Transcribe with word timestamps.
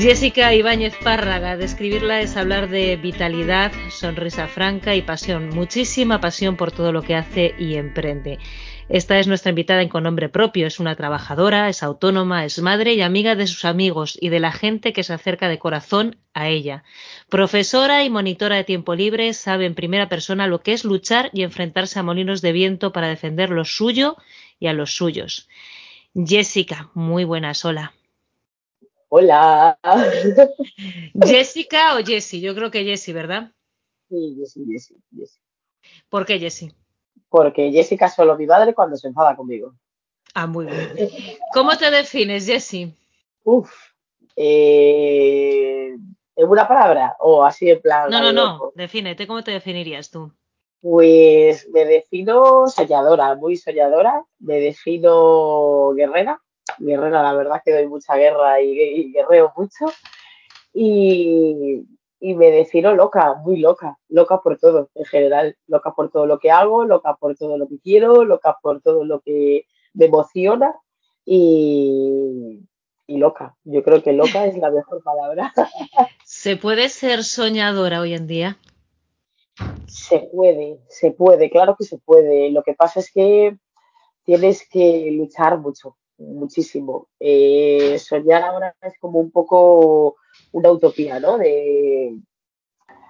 Jessica 0.00 0.54
Ibáñez 0.54 0.96
Párraga, 1.04 1.58
describirla 1.58 2.22
es 2.22 2.34
hablar 2.38 2.70
de 2.70 2.96
vitalidad, 2.96 3.70
sonrisa 3.90 4.48
franca 4.48 4.94
y 4.96 5.02
pasión, 5.02 5.50
muchísima 5.50 6.22
pasión 6.22 6.56
por 6.56 6.72
todo 6.72 6.90
lo 6.90 7.02
que 7.02 7.14
hace 7.14 7.54
y 7.58 7.74
emprende. 7.74 8.38
Esta 8.88 9.18
es 9.18 9.26
nuestra 9.26 9.50
invitada 9.50 9.82
en 9.82 9.90
con 9.90 10.04
nombre 10.04 10.30
propio, 10.30 10.66
es 10.66 10.80
una 10.80 10.96
trabajadora, 10.96 11.68
es 11.68 11.82
autónoma, 11.82 12.46
es 12.46 12.62
madre 12.62 12.94
y 12.94 13.02
amiga 13.02 13.34
de 13.34 13.46
sus 13.46 13.66
amigos 13.66 14.16
y 14.18 14.30
de 14.30 14.40
la 14.40 14.52
gente 14.52 14.94
que 14.94 15.02
se 15.02 15.12
acerca 15.12 15.50
de 15.50 15.58
corazón 15.58 16.16
a 16.32 16.48
ella. 16.48 16.82
Profesora 17.28 18.02
y 18.02 18.08
monitora 18.08 18.56
de 18.56 18.64
tiempo 18.64 18.94
libre, 18.94 19.34
sabe 19.34 19.66
en 19.66 19.74
primera 19.74 20.08
persona 20.08 20.46
lo 20.46 20.62
que 20.62 20.72
es 20.72 20.86
luchar 20.86 21.28
y 21.34 21.42
enfrentarse 21.42 21.98
a 21.98 22.02
molinos 22.02 22.40
de 22.40 22.52
viento 22.52 22.94
para 22.94 23.08
defender 23.08 23.50
lo 23.50 23.66
suyo 23.66 24.16
y 24.58 24.68
a 24.68 24.72
los 24.72 24.94
suyos. 24.96 25.46
Jessica, 26.14 26.88
muy 26.94 27.24
buenas, 27.24 27.66
hola. 27.66 27.92
Hola. 29.12 29.76
¿Jessica 31.24 31.98
o 31.98 32.04
Jessie? 32.04 32.40
Yo 32.40 32.54
creo 32.54 32.70
que 32.70 32.84
Jessie, 32.84 33.12
¿verdad? 33.12 33.50
Sí, 34.08 34.36
Jessie, 34.38 34.64
Jessie, 34.70 34.96
Jessie. 35.12 35.42
¿Por 36.08 36.24
qué 36.24 36.38
Jessie? 36.38 36.72
Porque 37.28 37.72
Jessica 37.72 38.06
es 38.06 38.14
solo 38.14 38.36
mi 38.36 38.46
madre 38.46 38.72
cuando 38.72 38.96
se 38.96 39.08
enfada 39.08 39.34
conmigo. 39.34 39.74
Ah, 40.32 40.46
muy 40.46 40.66
bien. 40.66 41.10
¿Cómo 41.52 41.76
te 41.76 41.90
defines, 41.90 42.46
Jessie? 42.46 42.94
Uf. 43.42 43.72
Eh, 44.36 45.96
¿En 46.36 46.48
una 46.48 46.68
palabra? 46.68 47.16
¿O 47.18 47.44
así 47.44 47.68
en 47.68 47.80
plan? 47.80 48.10
No, 48.10 48.20
no, 48.20 48.32
no. 48.32 48.72
Defínete. 48.76 49.26
¿Cómo 49.26 49.42
te 49.42 49.50
definirías 49.50 50.08
tú? 50.08 50.32
Pues 50.80 51.68
me 51.70 51.84
defino 51.84 52.68
soñadora, 52.68 53.34
muy 53.34 53.56
soñadora. 53.56 54.24
Me 54.38 54.60
defino 54.60 55.94
guerrera 55.96 56.40
guerrera, 56.80 57.22
la 57.22 57.34
verdad 57.34 57.62
que 57.64 57.72
doy 57.72 57.86
mucha 57.86 58.16
guerra 58.16 58.60
y, 58.60 59.12
guerreo 59.12 59.52
mucho. 59.56 59.86
Y, 60.72 61.86
me 62.20 62.50
defino 62.50 62.94
loca, 62.94 63.34
muy 63.34 63.58
loca, 63.58 63.98
loca 64.08 64.40
por 64.40 64.58
todo 64.58 64.90
en 64.94 65.04
general, 65.06 65.56
loca 65.66 65.94
por 65.94 66.10
todo 66.10 66.26
lo 66.26 66.38
que 66.38 66.50
hago, 66.50 66.84
loca 66.84 67.16
por 67.16 67.34
todo 67.36 67.56
lo 67.56 67.66
que 67.66 67.78
quiero, 67.78 68.24
loca 68.24 68.58
por 68.62 68.82
todo 68.82 69.04
lo 69.04 69.20
que 69.20 69.64
me 69.94 70.06
emociona 70.06 70.74
y, 71.24 72.60
y 73.06 73.16
loca. 73.16 73.56
Yo 73.64 73.82
creo 73.82 74.02
que 74.02 74.12
loca 74.12 74.46
es 74.46 74.56
la 74.58 74.70
mejor 74.70 75.02
palabra. 75.02 75.52
¿Se 76.24 76.56
puede 76.56 76.88
ser 76.90 77.24
soñadora 77.24 78.00
hoy 78.00 78.14
en 78.14 78.26
día? 78.26 78.58
Se 79.86 80.20
puede, 80.32 80.78
se 80.88 81.10
puede, 81.10 81.50
claro 81.50 81.74
que 81.76 81.84
se 81.84 81.98
puede. 81.98 82.50
Lo 82.50 82.62
que 82.62 82.74
pasa 82.74 83.00
es 83.00 83.10
que 83.10 83.56
tienes 84.24 84.68
que 84.68 85.10
luchar 85.12 85.58
mucho, 85.58 85.96
muchísimo. 86.20 87.08
Eh, 87.18 87.98
soñar 87.98 88.42
ahora 88.42 88.74
es 88.82 88.94
como 89.00 89.18
un 89.18 89.30
poco 89.30 90.16
una 90.52 90.70
utopía, 90.70 91.18
¿no? 91.18 91.38
De 91.38 92.14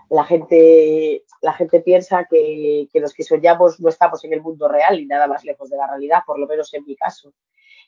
la 0.08 0.24
gente, 0.24 1.24
la 1.42 1.52
gente 1.52 1.80
piensa 1.80 2.26
que, 2.28 2.88
los 2.94 3.12
que 3.12 3.22
soñamos 3.22 3.80
no 3.80 3.88
estamos 3.88 4.24
en 4.24 4.32
el 4.32 4.42
mundo 4.42 4.68
real 4.68 4.98
y 4.98 5.06
nada 5.06 5.26
más 5.26 5.44
lejos 5.44 5.70
de 5.70 5.76
la 5.76 5.86
realidad, 5.86 6.22
por 6.26 6.38
lo 6.38 6.46
menos 6.46 6.72
en 6.74 6.84
mi 6.84 6.96
caso. 6.96 7.32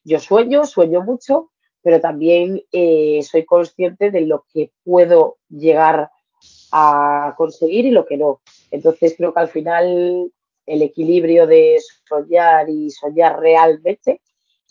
Yo 0.04 0.18
sueño, 0.18 0.64
sueño 0.64 1.02
mucho, 1.02 1.50
pero 1.82 2.00
también 2.00 2.62
eh, 2.72 3.22
soy 3.22 3.44
consciente 3.44 4.10
de 4.10 4.22
lo 4.22 4.44
que 4.52 4.70
puedo 4.84 5.38
llegar 5.48 6.10
a 6.72 7.34
conseguir 7.36 7.86
y 7.86 7.90
lo 7.90 8.06
que 8.06 8.16
no. 8.16 8.40
Entonces 8.70 9.14
creo 9.16 9.32
que 9.32 9.40
al 9.40 9.48
final 9.48 10.32
el 10.66 10.82
equilibrio 10.82 11.46
de 11.46 11.78
soñar 12.08 12.68
y 12.68 12.90
soñar 12.90 13.40
realmente 13.40 14.20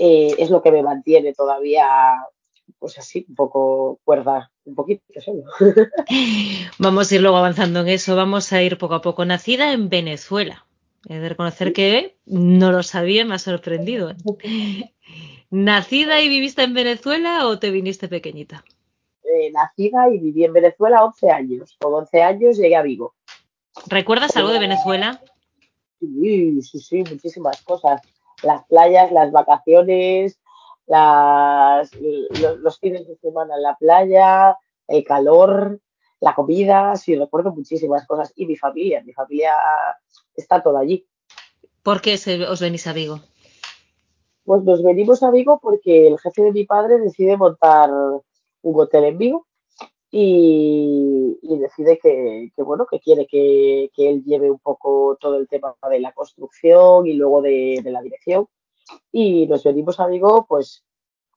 eh, 0.04 0.34
es 0.40 0.50
lo 0.50 0.64
que 0.64 0.72
me 0.72 0.82
mantiene 0.82 1.32
todavía, 1.32 1.86
pues 2.80 2.98
así, 2.98 3.24
un 3.30 3.36
poco 3.36 4.00
cuerda, 4.04 4.52
un 4.66 4.74
poquito 4.74 5.04
solo. 5.20 5.44
Vamos 6.80 7.12
a 7.12 7.16
ir 7.16 7.22
luego 7.22 7.38
avanzando 7.38 7.82
en 7.82 7.90
eso, 7.90 8.16
vamos 8.16 8.52
a 8.52 8.64
ir 8.64 8.80
poco 8.80 8.96
a 8.96 9.02
poco. 9.04 9.26
Nacida 9.26 9.74
en 9.74 9.90
Venezuela. 9.90 10.66
He 11.08 11.20
de 11.20 11.30
reconocer 11.30 11.72
que 11.72 12.18
no 12.26 12.72
lo 12.72 12.82
sabía, 12.82 13.26
me 13.26 13.36
ha 13.36 13.40
sorprendido. 13.40 14.14
¿Nacida 15.52 16.20
y 16.20 16.30
viviste 16.30 16.64
en 16.64 16.74
Venezuela 16.74 17.46
o 17.46 17.60
te 17.60 17.70
viniste 17.70 18.08
pequeñita? 18.08 18.64
Eh, 19.24 19.52
nacida 19.52 20.10
y 20.10 20.18
viví 20.18 20.46
en 20.46 20.54
Venezuela 20.54 21.06
11 21.06 21.30
años. 21.30 21.78
Con 21.80 21.94
11 21.94 22.24
años 22.24 22.58
llegué 22.58 22.76
a 22.76 22.82
Vigo. 22.82 23.14
¿Recuerdas 23.86 24.36
algo 24.36 24.50
de 24.50 24.60
Venezuela? 24.60 25.22
Sí, 26.00 26.60
sí, 26.64 26.80
sí, 26.80 27.04
muchísimas 27.08 27.62
cosas 27.62 28.02
las 28.44 28.66
playas, 28.66 29.12
las 29.12 29.32
vacaciones, 29.32 30.40
las, 30.88 31.92
los, 31.96 32.80
fines 32.80 33.08
de 33.08 33.16
semana 33.18 33.56
en 33.56 33.64
la 33.64 33.76
playa, 33.76 34.58
el 34.88 35.04
calor, 35.04 35.80
la 36.20 36.36
comida, 36.36 36.96
sí, 36.96 37.16
recuerdo 37.16 37.54
muchísimas 37.54 38.06
cosas. 38.06 38.32
Y 38.36 38.46
mi 38.46 38.56
familia, 38.56 39.02
mi 39.04 39.14
familia 39.14 39.54
está 40.36 40.62
toda 40.62 40.82
allí. 40.82 41.06
¿Por 41.84 42.02
qué 42.02 42.16
os 42.50 42.62
venís 42.62 42.88
a 42.88 42.94
Vigo? 42.94 43.20
Pues 44.44 44.64
nos 44.64 44.84
venimos 44.84 45.24
a 45.24 45.32
Vigo 45.32 45.60
porque 45.62 46.08
el 46.08 46.20
jefe 46.20 46.44
de 46.44 46.52
mi 46.52 46.66
padre 46.66 47.00
decide 47.00 47.38
montar 47.38 47.90
un 47.90 48.80
hotel 48.80 49.06
en 49.06 49.18
Vigo 49.18 49.48
y, 50.14 51.38
decide 51.42 51.98
que, 51.98 52.52
bueno, 52.58 52.86
que 52.86 53.00
quiere 53.00 53.26
que, 53.26 53.90
él 53.96 54.24
lleve 54.26 54.52
un 54.52 54.60
poco 54.60 55.18
todo 55.20 55.38
el 55.38 55.48
tema 55.48 55.74
de 55.90 56.02
la 56.02 56.12
construcción 56.12 57.08
y 57.08 57.14
luego 57.14 57.42
de, 57.42 57.82
la 57.86 58.02
dirección. 58.02 58.48
Y 59.12 59.48
nos 59.48 59.64
venimos 59.64 60.00
a 60.00 60.08
Vigo, 60.08 60.46
pues, 60.50 60.84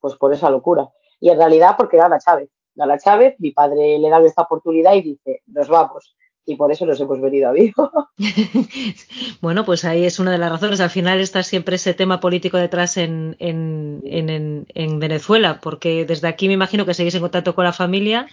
pues 0.00 0.16
por 0.16 0.32
esa 0.32 0.50
locura. 0.50 0.88
Y 1.20 1.30
en 1.30 1.38
realidad 1.38 1.76
porque 1.78 1.98
gana 1.98 2.18
Chávez. 2.18 2.50
Gana 2.74 2.98
Chávez, 2.98 3.36
mi 3.38 3.52
padre 3.52 3.98
le 4.00 4.10
da 4.10 4.20
esta 4.26 4.42
oportunidad 4.42 4.94
y 4.94 5.02
dice, 5.02 5.42
nos 5.46 5.68
vamos. 5.68 6.16
Y 6.46 6.56
por 6.56 6.72
eso 6.72 6.84
nos 6.84 7.00
hemos 7.00 7.20
venido 7.20 7.48
a 7.48 7.52
Vigo. 7.52 7.90
bueno, 9.40 9.64
pues 9.64 9.84
ahí 9.84 10.04
es 10.04 10.18
una 10.18 10.32
de 10.32 10.38
las 10.38 10.50
razones. 10.50 10.80
Al 10.80 10.90
final 10.90 11.20
está 11.20 11.44
siempre 11.44 11.76
ese 11.76 11.94
tema 11.94 12.18
político 12.18 12.58
detrás 12.58 12.96
en, 12.96 13.36
en, 13.38 14.02
en, 14.04 14.66
en 14.74 14.98
Venezuela, 14.98 15.60
porque 15.62 16.04
desde 16.04 16.26
aquí 16.26 16.48
me 16.48 16.54
imagino 16.54 16.84
que 16.84 16.94
seguís 16.94 17.14
en 17.14 17.22
contacto 17.22 17.54
con 17.54 17.64
la 17.64 17.72
familia 17.72 18.26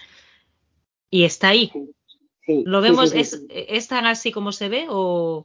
y 1.12 1.24
está 1.24 1.50
ahí. 1.50 1.70
¿Lo 2.46 2.80
vemos? 2.80 3.12
es, 3.14 3.88
tan 3.88 4.06
así 4.06 4.32
como 4.32 4.50
se 4.50 4.70
ve 4.70 4.86
o...? 4.88 5.44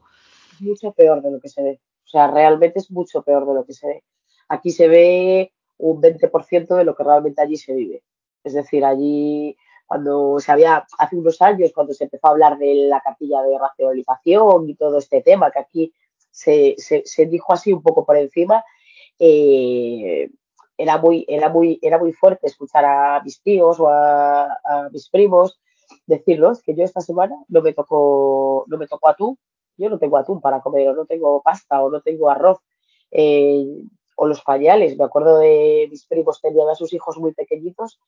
Mucho 0.62 0.94
peor 0.94 1.22
de 1.22 1.30
lo 1.30 1.42
que 1.42 1.50
se 1.50 1.62
ve. 1.62 1.82
O 2.06 2.08
sea, 2.08 2.32
realmente 2.32 2.80
es 2.80 2.90
mucho 2.90 3.22
peor 3.22 3.46
de 3.46 3.54
lo 3.54 3.66
que 3.66 3.74
se 3.74 3.86
ve. 3.86 4.04
Aquí 4.48 4.72
se 4.72 4.88
ve 4.88 5.52
un 5.78 6.02
20% 6.02 6.74
de 6.74 6.84
lo 6.86 6.96
que 6.96 7.04
realmente 7.04 7.42
allí 7.42 7.58
se 7.58 7.74
vive. 7.74 8.02
Es 8.46 8.54
decir, 8.54 8.86
allí 8.86 9.58
cuando 9.86 10.40
se 10.40 10.54
había, 10.54 10.88
hace 10.98 11.18
unos 11.18 11.42
años, 11.42 11.72
cuando 11.76 11.94
se 11.94 12.06
empezó 12.06 12.28
a 12.28 12.32
hablar 12.32 12.58
de 12.58 12.74
la 12.88 13.02
capilla 13.02 13.42
de 13.44 13.60
racionalización 13.60 14.70
y 14.70 14.76
todo 14.76 15.00
este 15.00 15.22
tema, 15.22 15.52
que 15.52 15.60
aquí 15.60 15.94
se, 16.32 16.76
se, 16.78 17.26
dijo 17.26 17.52
así 17.52 17.74
un 17.74 17.84
poco 17.84 18.06
por 18.06 18.16
encima, 18.16 18.64
eh, 19.20 20.30
era 20.78 20.98
muy, 20.98 21.26
era 21.28 21.50
muy, 21.50 21.80
era 21.82 21.98
muy 21.98 22.14
fuerte 22.14 22.48
escuchar 22.48 22.86
a 22.86 23.22
mis 23.24 23.42
tíos 23.42 23.80
o 23.80 23.88
a, 23.90 24.90
mis 24.92 25.10
primos 25.10 25.60
decirlos 26.06 26.62
que 26.62 26.76
yo 26.76 26.84
esta 26.84 27.02
semana 27.02 27.36
no 27.48 27.62
me 27.62 27.74
tocó, 27.74 28.66
no 28.68 28.78
me 28.78 28.88
tocó 28.88 29.10
atún, 29.10 29.38
yo 29.78 29.90
no 29.90 29.98
tengo 29.98 30.18
atún 30.18 30.42
para 30.42 30.62
comer, 30.62 30.90
o 30.90 30.94
no 30.94 31.06
tengo 31.06 31.42
pasta, 31.42 31.82
o 31.82 31.90
no 31.90 32.02
tengo 32.02 32.30
arroz, 32.30 32.60
eh, 33.12 33.84
o 34.16 34.28
los 34.28 34.42
pañales. 34.42 34.98
Me 34.98 35.06
acuerdo 35.06 35.40
de 35.40 35.88
mis 35.90 36.06
primos 36.06 36.42
tenían 36.42 36.70
a 36.70 36.76
sus 36.76 36.94
hijos 36.94 37.18
muy 37.18 37.34
pequeñitos 37.34 38.00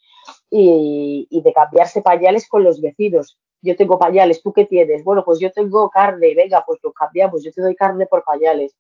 y, 0.50 1.28
y, 1.30 1.42
de 1.42 1.54
cambiarse 1.54 2.02
pañales 2.02 2.48
con 2.48 2.64
los 2.64 2.82
vecinos. 2.82 3.40
Yo 3.62 3.76
tengo 3.76 4.00
pañales, 4.00 4.42
¿tú 4.42 4.52
qué 4.52 4.66
tienes? 4.66 5.04
Bueno, 5.04 5.24
pues 5.24 5.40
yo 5.40 5.52
tengo 5.52 5.90
carne, 5.90 6.34
venga, 6.36 6.64
pues 6.66 6.80
lo 6.84 6.92
cambiamos, 6.92 7.44
yo 7.44 7.52
te 7.52 7.62
doy 7.62 7.76
carne 7.76 8.08
por 8.08 8.24
pañales. 8.24 8.76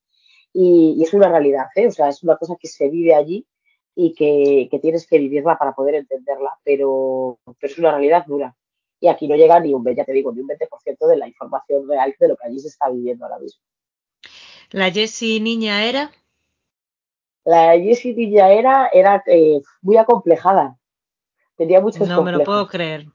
Y, 0.53 1.01
es 1.03 1.13
una 1.13 1.29
realidad, 1.29 1.67
¿eh? 1.75 1.87
o 1.87 1.91
sea, 1.91 2.09
es 2.09 2.23
una 2.23 2.35
cosa 2.37 2.55
que 2.59 2.67
se 2.67 2.89
vive 2.89 3.13
allí 3.13 3.45
y 4.01 4.13
que, 4.13 4.79
tienes 4.79 5.05
que 5.05 5.19
vivirla 5.19 5.57
para 5.57 5.73
poder 5.73 5.95
entenderla, 5.95 6.57
pero, 6.63 7.37
es 7.59 7.77
una 7.77 7.91
realidad 7.91 8.23
dura. 8.25 8.55
Y 9.01 9.09
aquí 9.09 9.27
no 9.27 9.35
llega 9.35 9.59
ni 9.59 9.73
un, 9.73 9.83
ya 9.93 10.05
te 10.05 10.13
digo, 10.13 10.31
ni 10.31 10.39
un 10.39 10.47
20% 10.47 11.05
de 11.05 11.17
la 11.17 11.27
información 11.27 11.85
real 11.85 12.15
de 12.17 12.27
lo 12.29 12.37
que 12.37 12.47
allí 12.47 12.59
se 12.59 12.69
está 12.69 12.89
viviendo 12.89 13.25
ahora 13.25 13.39
mismo. 13.39 13.61
¿La 14.71 14.89
Jessie 14.89 15.41
niña 15.41 15.83
era? 15.83 16.11
La 17.43 17.77
Jessie 17.77 18.13
niña 18.13 18.53
era, 18.53 18.87
era 18.93 19.21
eh, 19.27 19.59
muy 19.81 19.97
acomplejada. 19.97 20.77
Tenía 21.57 21.81
muchos 21.81 21.99
complejos. 21.99 22.25
No 22.25 22.31
me 22.31 22.37
lo 22.37 22.43
puedo 22.45 22.67
creer. 22.67 23.05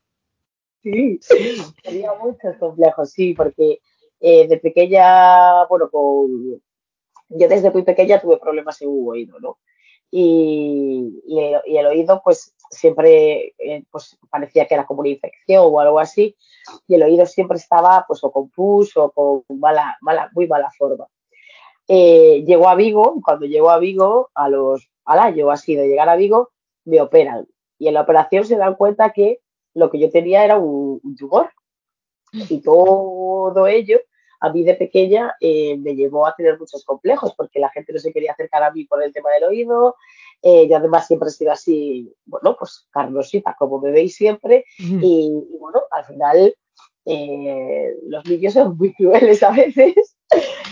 Sí, 0.83 1.19
sí. 1.23 1.63
Tenía 1.83 2.13
muchos 2.13 2.57
complejos, 2.59 3.11
sí, 3.11 3.33
porque 3.33 3.81
eh, 4.21 4.47
de 4.49 4.59
pequeña, 4.59 5.65
bueno, 5.65 5.89
con, 5.91 6.61
yo 7.31 7.49
desde 7.49 7.71
muy 7.71 7.85
pequeña 7.85 8.21
tuve 8.21 8.37
problemas 8.37 8.83
en 8.83 8.89
un 8.89 9.09
oído, 9.09 9.41
¿no? 9.41 9.57
Y, 10.11 11.23
el, 11.67 11.87
oído 11.87 12.21
pues 12.23 12.55
siempre 12.71 13.55
eh, 13.59 13.85
pues 13.91 14.17
parecía 14.31 14.67
que 14.67 14.75
era 14.75 14.87
como 14.87 15.01
una 15.01 15.09
infección 15.11 15.65
o 15.67 15.81
algo 15.81 15.99
así 15.99 16.37
y 16.87 16.95
el 16.95 17.03
oído 17.03 17.27
siempre 17.27 17.59
estaba 17.59 18.05
pues 18.07 18.23
o 18.23 18.31
con 18.31 18.49
pus 18.51 18.97
o 18.97 19.11
con 19.11 19.45
mala, 19.59 19.97
mala, 20.01 20.31
muy 20.33 20.47
mala 20.47 20.71
forma. 20.77 21.07
Eh, 21.87 22.43
llegó 22.47 22.69
a 22.69 22.75
Vigo, 22.75 23.21
cuando 23.23 23.47
llegó 23.47 23.71
a 23.71 23.79
Vigo, 23.79 24.31
a 24.35 24.49
los 24.49 24.89
al 25.05 25.19
año 25.19 25.51
así 25.51 25.75
de 25.77 25.87
llegar 25.87 26.09
a 26.09 26.17
Vigo, 26.17 26.51
me 26.85 27.01
operan. 27.01 27.47
Y 27.79 27.89
en 27.89 27.95
la 27.95 28.03
operación 28.03 28.45
se 28.45 28.57
dan 28.57 28.75
cuenta 28.75 29.11
que 29.11 29.41
lo 29.75 29.91
que 29.91 29.99
yo 29.99 30.11
tenía 30.11 30.45
era 30.45 30.59
un, 30.59 31.01
tumor. 31.19 31.51
Y 32.33 32.61
todo 32.63 33.67
ello, 33.67 34.01
a 34.45 34.53
mí 34.53 34.63
de 34.63 34.75
pequeña, 34.75 35.35
eh, 35.41 35.77
me 35.79 35.97
llevó 35.97 36.27
a 36.27 36.35
tener 36.35 36.59
muchos 36.59 36.85
complejos, 36.85 37.35
porque 37.35 37.59
la 37.59 37.71
gente 37.71 37.95
no 37.95 37.99
se 37.99 38.13
quería 38.13 38.33
acercar 38.33 38.63
a 38.63 38.71
mí 38.71 38.85
por 38.85 39.03
el 39.03 39.11
tema 39.11 39.31
del 39.31 39.45
oído. 39.45 39.97
Eh, 40.43 40.69
yo 40.69 40.77
además 40.77 41.07
siempre 41.07 41.31
he 41.31 41.33
sido 41.33 41.53
así, 41.53 42.15
bueno, 42.27 42.55
pues 42.59 42.87
carnosita, 42.91 43.57
como 43.59 43.81
me 43.81 43.91
veis 43.91 44.15
siempre. 44.15 44.67
y, 44.79 45.33
bueno, 45.59 45.81
al 45.91 46.05
final 46.05 46.55
eh, 47.07 47.97
los 48.07 48.27
niños 48.27 48.53
son 48.53 48.77
muy 48.77 48.93
crueles 48.93 49.43
a 49.43 49.51
veces. 49.51 50.17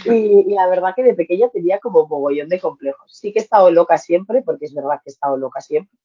Y, 0.05 0.53
la 0.53 0.67
verdad 0.69 0.93
que 0.95 1.03
de 1.03 1.15
pequeña 1.15 1.49
tenía 1.49 1.79
como 1.79 2.07
mogollón 2.07 2.51
de 2.51 2.61
complejos. 2.61 3.11
Sí 3.11 3.33
que 3.33 3.39
he 3.39 3.43
estado 3.43 3.71
loca 3.71 3.97
siempre, 3.97 4.43
porque 4.43 4.67
es 4.67 4.75
verdad 4.75 5.01
que 5.03 5.09
he 5.09 5.13
estado 5.13 5.39
loca 5.39 5.63
siempre, 5.63 5.99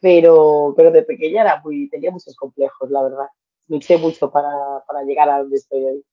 pero, 0.00 0.72
pero 0.78 0.90
de 0.90 1.02
pequeña 1.02 1.42
era 1.42 1.60
muy, 1.62 1.90
tenía 1.90 2.10
muchos 2.10 2.34
complejos, 2.36 2.90
la 2.90 3.02
verdad. 3.02 3.26
Luché 3.68 3.98
mucho 3.98 4.30
para, 4.30 4.50
para 4.86 5.02
llegar 5.02 5.28
a 5.28 5.40
donde 5.40 5.56
estoy 5.56 5.84
hoy. 5.84 6.04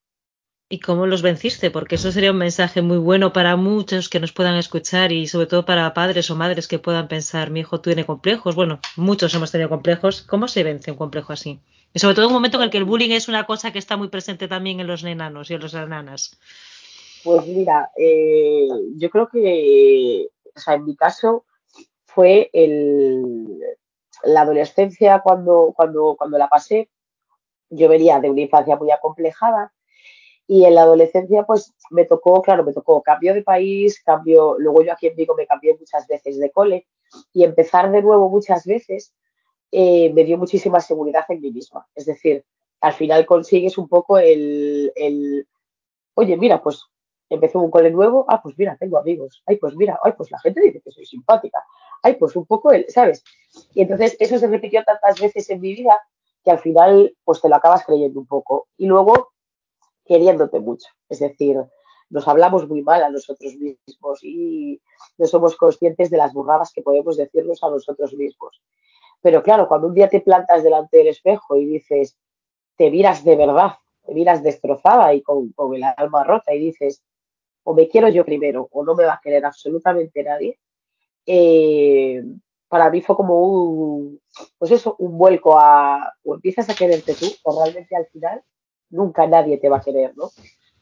¿Y 0.72 0.80
cómo 0.82 1.08
los 1.08 1.24
venciste? 1.24 1.72
Porque 1.72 1.96
eso 1.96 2.12
sería 2.12 2.30
un 2.30 2.38
mensaje 2.38 2.84
muy 2.84 3.00
bueno 3.00 3.34
para 3.34 3.56
muchos 3.56 4.08
que 4.08 4.20
nos 4.20 4.32
puedan 4.32 4.56
escuchar 4.56 5.12
y 5.12 5.26
sobre 5.26 5.48
todo 5.48 5.66
para 5.66 5.92
padres 5.96 6.30
o 6.30 6.36
madres 6.36 6.68
que 6.68 6.78
puedan 6.78 7.08
pensar, 7.08 7.50
mi 7.50 7.62
hijo 7.62 7.82
tiene 7.82 8.06
complejos. 8.06 8.56
Bueno, 8.56 8.80
muchos 8.96 9.34
hemos 9.34 9.52
tenido 9.52 9.68
complejos. 9.68 10.22
¿Cómo 10.22 10.48
se 10.48 10.64
vence 10.64 10.92
un 10.92 10.98
complejo 10.98 11.34
así? 11.34 11.60
Y 11.92 11.98
sobre 11.98 12.14
todo 12.14 12.26
en 12.26 12.28
un 12.28 12.36
momento 12.36 12.58
en 12.58 12.66
el 12.66 12.70
que 12.70 12.78
el 12.78 12.84
bullying 12.84 13.10
es 13.10 13.28
una 13.28 13.48
cosa 13.48 13.74
que 13.74 13.80
está 13.80 13.98
muy 13.98 14.10
presente 14.10 14.48
también 14.48 14.80
en 14.80 14.86
los 14.86 15.04
enanos 15.04 15.50
y 15.50 15.56
en 15.56 15.62
las 15.62 15.74
enanas. 15.74 16.40
Pues 17.24 17.48
mira, 17.48 17.90
eh, 17.98 18.68
yo 18.96 19.10
creo 19.10 19.28
que, 19.28 20.28
o 20.56 20.60
sea, 20.60 20.76
en 20.76 20.86
mi 20.86 20.96
caso 20.96 21.46
fue 22.06 22.52
el, 22.54 23.60
la 24.24 24.42
adolescencia 24.42 25.22
cuando, 25.22 25.74
cuando, 25.76 26.16
cuando 26.16 26.38
la 26.38 26.48
pasé. 26.48 26.90
Yo 27.72 27.90
venía 27.90 28.20
de 28.20 28.30
una 28.30 28.42
infancia 28.42 28.76
muy 28.76 28.92
acomplejada 28.92 29.74
y 30.52 30.66
en 30.66 30.74
la 30.74 30.82
adolescencia 30.82 31.44
pues 31.44 31.76
me 31.92 32.06
tocó, 32.06 32.42
claro, 32.42 32.64
me 32.64 32.74
tocó 32.74 33.04
cambio 33.04 33.36
de 33.36 33.44
país, 33.44 34.02
cambio, 34.04 34.56
luego 34.58 34.82
yo 34.82 34.92
aquí 34.92 35.06
en 35.06 35.16
Vigo 35.16 35.36
me 35.36 35.46
cambié 35.46 35.78
muchas 35.78 36.08
veces 36.08 36.40
de 36.40 36.50
cole 36.50 36.88
y 37.32 37.44
empezar 37.44 37.92
de 37.92 38.02
nuevo 38.02 38.30
muchas 38.30 38.66
veces 38.66 39.14
eh, 39.72 40.12
me 40.12 40.24
dio 40.24 40.40
muchísima 40.40 40.80
seguridad 40.80 41.24
en 41.30 41.42
mí 41.42 41.52
misma. 41.52 41.86
Es 41.94 42.08
decir, 42.08 42.44
al 42.82 42.94
final 42.94 43.28
consigues 43.28 43.78
un 43.78 43.88
poco 43.88 44.18
el, 44.18 44.92
el 44.96 45.48
oye, 46.16 46.36
mira, 46.36 46.64
pues 46.64 46.84
empecé 47.30 47.60
un 47.60 47.70
cole 47.70 47.92
nuevo, 47.92 48.26
ah, 48.28 48.42
pues 48.42 48.58
mira, 48.58 48.76
tengo 48.76 48.98
amigos, 48.98 49.44
ay, 49.46 49.58
pues 49.58 49.76
mira, 49.76 50.00
ay, 50.04 50.14
pues 50.18 50.32
la 50.32 50.40
gente 50.40 50.62
dice 50.62 50.82
que 50.82 50.90
soy 50.90 51.06
simpática, 51.06 51.64
ay, 52.02 52.16
pues 52.16 52.36
un 52.36 52.48
poco, 52.48 52.72
el, 52.72 52.86
¿sabes? 52.90 53.24
Y 53.76 53.84
entonces 53.84 54.18
eso 54.20 54.40
se 54.40 54.48
repitió 54.48 54.84
tantas 54.84 55.22
veces 55.22 55.48
en 55.52 55.62
mi 55.62 55.76
vida 55.76 55.96
que 56.44 56.50
al 56.50 56.58
final, 56.58 57.16
pues 57.24 57.40
te 57.40 57.50
lo 57.50 57.56
acabas 57.56 57.86
creyendo 57.86 58.20
un 58.20 58.26
poco. 58.26 58.68
Y 58.78 58.88
luego, 58.88 59.30
queriéndote 60.10 60.60
mucho. 60.60 60.88
Es 61.08 61.20
decir, 61.20 61.56
nos 62.10 62.28
hablamos 62.28 62.68
muy 62.68 62.82
mal 62.82 63.04
a 63.04 63.12
nosotros 63.12 63.54
mismos 63.56 64.24
y 64.24 64.82
no 65.20 65.28
somos 65.28 65.56
conscientes 65.56 66.10
de 66.10 66.18
las 66.18 66.34
burradas 66.34 66.74
que 66.74 66.82
podemos 66.82 67.16
decirnos 67.16 67.64
a 67.64 67.70
nosotros 67.70 68.16
mismos. 68.16 68.60
Pero 69.22 69.44
claro, 69.44 69.68
cuando 69.68 69.88
un 69.88 69.94
día 69.94 70.10
te 70.10 70.22
plantas 70.22 70.64
delante 70.64 70.98
del 70.98 71.10
espejo 71.10 71.58
y 71.58 71.66
dices, 71.66 72.18
te 72.76 72.90
miras 72.90 73.24
de 73.24 73.36
verdad, 73.36 73.74
te 74.04 74.16
miras 74.16 74.42
destrozada 74.42 75.14
y 75.14 75.22
con, 75.22 75.54
el 75.76 75.84
alma 75.84 76.24
rota 76.24 76.56
y 76.56 76.60
dices, 76.60 77.04
o 77.64 77.76
me 77.76 77.88
quiero 77.88 78.10
yo 78.10 78.26
primero 78.26 78.68
o 78.72 78.84
no 78.84 78.96
me 78.96 79.06
va 79.06 79.14
a 79.14 79.22
querer 79.22 79.46
absolutamente 79.46 80.24
nadie, 80.24 80.58
eh, 81.28 82.24
para 82.68 82.90
mí 82.90 83.02
fue 83.02 83.16
como 83.16 83.44
un, 83.44 84.22
pues 84.58 84.72
eso, 84.72 84.96
un 84.98 85.18
vuelco 85.20 85.60
a, 85.60 86.14
o 86.24 86.34
empiezas 86.34 86.68
a 86.70 86.74
quererte 86.74 87.14
tú, 87.14 87.28
o 87.44 87.64
realmente 87.64 87.96
al 87.96 88.08
final 88.08 88.44
nunca 88.90 89.28
nadie 89.28 89.58
te 89.58 89.70
va 89.70 89.78
a 89.78 89.82
querer, 89.82 90.16
¿no? 90.16 90.32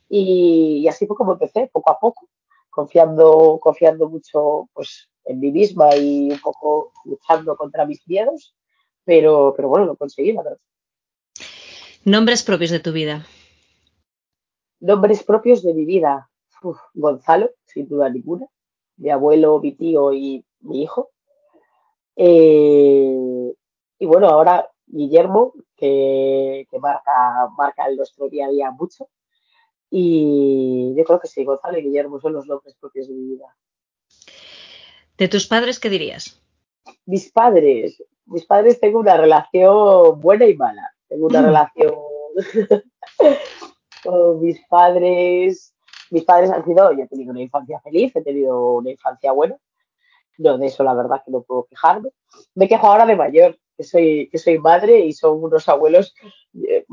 Y, 0.10 0.88
así 0.88 1.06
fue 1.06 1.16
como 1.16 1.34
empecé, 1.34 1.70
poco 1.72 1.92
a 1.92 2.00
poco, 2.00 2.30
confiando, 2.70 3.60
confiando 3.62 4.10
mucho 4.10 4.70
pues, 4.74 5.10
en 5.26 5.40
mí 5.40 5.52
misma 5.52 5.96
y 5.96 6.32
un 6.32 6.40
poco 6.40 6.94
luchando 7.06 7.56
contra 7.58 7.86
mis 7.86 8.08
miedos, 8.08 8.56
pero, 9.04 9.54
pero 9.56 9.68
bueno, 9.68 9.86
lo 9.86 9.96
conseguí, 9.96 10.32
la 10.32 10.44
verdad. 10.44 10.60
Nombres 12.06 12.44
propios 12.44 12.72
de 12.72 12.80
tu 12.80 12.94
vida. 12.94 13.26
Nombres 14.80 15.24
propios 15.24 15.64
de 15.64 15.74
mi 15.74 15.86
vida. 15.86 16.30
Gonzalo, 16.94 17.52
sin 17.66 17.88
duda 17.88 18.10
ninguna, 18.10 18.48
mi 18.98 19.10
abuelo, 19.10 19.60
mi 19.60 19.74
tío 19.74 20.14
y 20.14 20.44
mi 20.62 20.84
hijo. 20.84 21.12
Eh, 22.16 23.54
y 24.00 24.06
bueno, 24.06 24.28
ahora 24.28 24.70
Guillermo, 24.88 25.54
que, 25.76 26.68
marca, 26.80 27.50
marca 27.58 27.86
el 27.86 27.98
nuestro 27.98 28.30
día 28.30 28.48
a 28.48 28.50
día 28.50 28.72
mucho. 28.72 29.10
Y 29.90 30.94
yo 30.98 31.04
creo 31.04 31.20
que 31.20 31.28
sí, 31.28 31.46
Gonzalo 31.46 31.78
y 31.78 31.84
Guillermo 31.84 32.20
son 32.20 32.34
los 32.34 32.48
nombres 32.48 32.76
propios 32.76 33.08
de 33.08 33.14
mi 33.14 33.36
vida. 33.36 33.56
¿De 35.18 35.28
tus 35.28 35.48
padres 35.48 35.80
qué 35.80 35.90
dirías? 35.90 36.42
Mis 37.06 37.32
padres, 37.32 38.04
mis 38.26 38.46
padres 38.46 38.80
tengo 38.80 39.00
una 39.00 39.18
relación 39.18 40.20
buena 40.20 40.46
y 40.46 40.56
mala. 40.56 40.94
Tengo 41.08 41.28
una 41.28 41.42
mm. 41.42 41.46
relación 41.46 41.96
con 44.04 44.42
mis 44.42 44.60
padres 44.68 45.74
mis 46.10 46.24
padres 46.24 46.50
han 46.52 46.64
sido, 46.64 46.92
yo 46.94 47.04
he 47.04 47.08
tenido 47.08 47.32
una 47.32 47.42
infancia 47.42 47.80
feliz, 47.82 48.16
he 48.16 48.22
tenido 48.22 48.76
una 48.76 48.92
infancia 48.92 49.32
buena. 49.32 49.58
No, 50.38 50.58
de 50.58 50.68
eso 50.68 50.84
la 50.84 50.94
verdad 50.94 51.22
que 51.26 51.32
no 51.32 51.42
puedo 51.42 51.66
quejarme. 51.66 52.10
Me 52.56 52.68
quejo 52.68 52.88
ahora 52.88 53.06
de 53.06 53.16
mayor, 53.16 53.58
que 53.78 53.84
soy, 53.84 54.28
que 54.30 54.38
soy 54.38 54.58
madre 54.58 55.00
y 55.06 55.14
son 55.14 55.44
unos 55.44 55.70
abuelos 55.70 56.16
eh, 56.68 56.86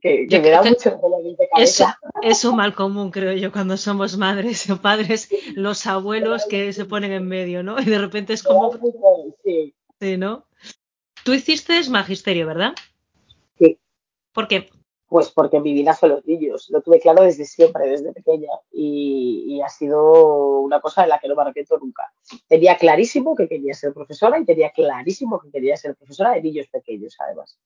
que, 0.00 0.26
me 0.40 0.50
dan 0.50 0.68
mucho 0.68 0.90
de 0.90 1.48
cabeza. 1.48 1.98
Es, 2.22 2.44
un 2.44 2.56
mal 2.56 2.74
común, 2.74 3.10
creo 3.10 3.32
yo, 3.32 3.52
cuando 3.52 3.76
somos 3.76 4.16
madres 4.16 4.68
o 4.70 4.80
padres, 4.80 5.28
los 5.54 5.86
abuelos 5.86 6.46
que 6.46 6.72
se 6.72 6.84
ponen 6.84 7.12
en 7.12 7.26
medio, 7.26 7.62
¿no? 7.62 7.76
Y 7.80 7.84
de 7.84 7.98
repente 7.98 8.32
es 8.32 8.42
como... 8.42 8.72
Sí. 9.44 9.74
sí, 10.00 10.16
¿no? 10.16 10.46
Tú 11.24 11.32
hiciste 11.32 11.80
magisterio, 11.88 12.46
¿verdad? 12.46 12.74
Sí. 13.58 13.78
¿Por 14.32 14.48
qué? 14.48 14.70
Pues 15.08 15.30
porque 15.30 15.58
en 15.58 15.62
mi 15.62 15.72
vida 15.72 15.94
son 15.94 16.10
los 16.10 16.26
niños. 16.26 16.68
Lo 16.70 16.80
tuve 16.80 17.00
claro 17.00 17.22
desde 17.22 17.44
siempre, 17.44 17.88
desde 17.88 18.12
pequeña. 18.12 18.50
Y, 18.72 19.60
ha 19.64 19.68
sido 19.68 20.60
una 20.60 20.80
cosa 20.80 21.02
de 21.02 21.08
la 21.08 21.18
que 21.18 21.28
no 21.28 21.34
me 21.34 21.42
arrepiento 21.42 21.78
nunca. 21.78 22.12
Tenía 22.46 22.76
clarísimo 22.76 23.34
que 23.34 23.48
quería 23.48 23.74
ser 23.74 23.92
profesora 23.92 24.38
y 24.38 24.44
tenía 24.44 24.70
clarísimo 24.70 25.40
que 25.40 25.50
quería 25.50 25.76
ser 25.76 25.96
profesora 25.96 26.32
de 26.32 26.42
niños 26.42 26.66
pequeños, 26.68 27.16
además. 27.18 27.58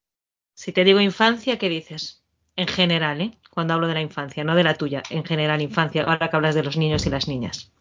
Si 0.55 0.73
te 0.73 0.85
digo 0.85 1.01
infancia, 1.01 1.59
¿qué 1.59 1.69
dices? 1.69 2.23
En 2.57 2.69
general, 2.69 3.21
¿eh? 3.21 3.33
Cuando 3.51 3.75
hablo 3.75 3.89
de 3.89 3.95
la 3.95 4.03
infancia, 4.03 4.45
no 4.45 4.55
de 4.55 4.65
la 4.65 4.75
tuya. 4.75 5.03
En 5.11 5.25
general, 5.25 5.61
infancia, 5.61 6.05
ahora 6.05 6.31
que 6.31 6.37
hablas 6.37 6.55
de 6.55 6.63
los 6.63 6.77
niños 6.77 7.07
y 7.07 7.11
las 7.11 7.27
niñas. 7.27 7.73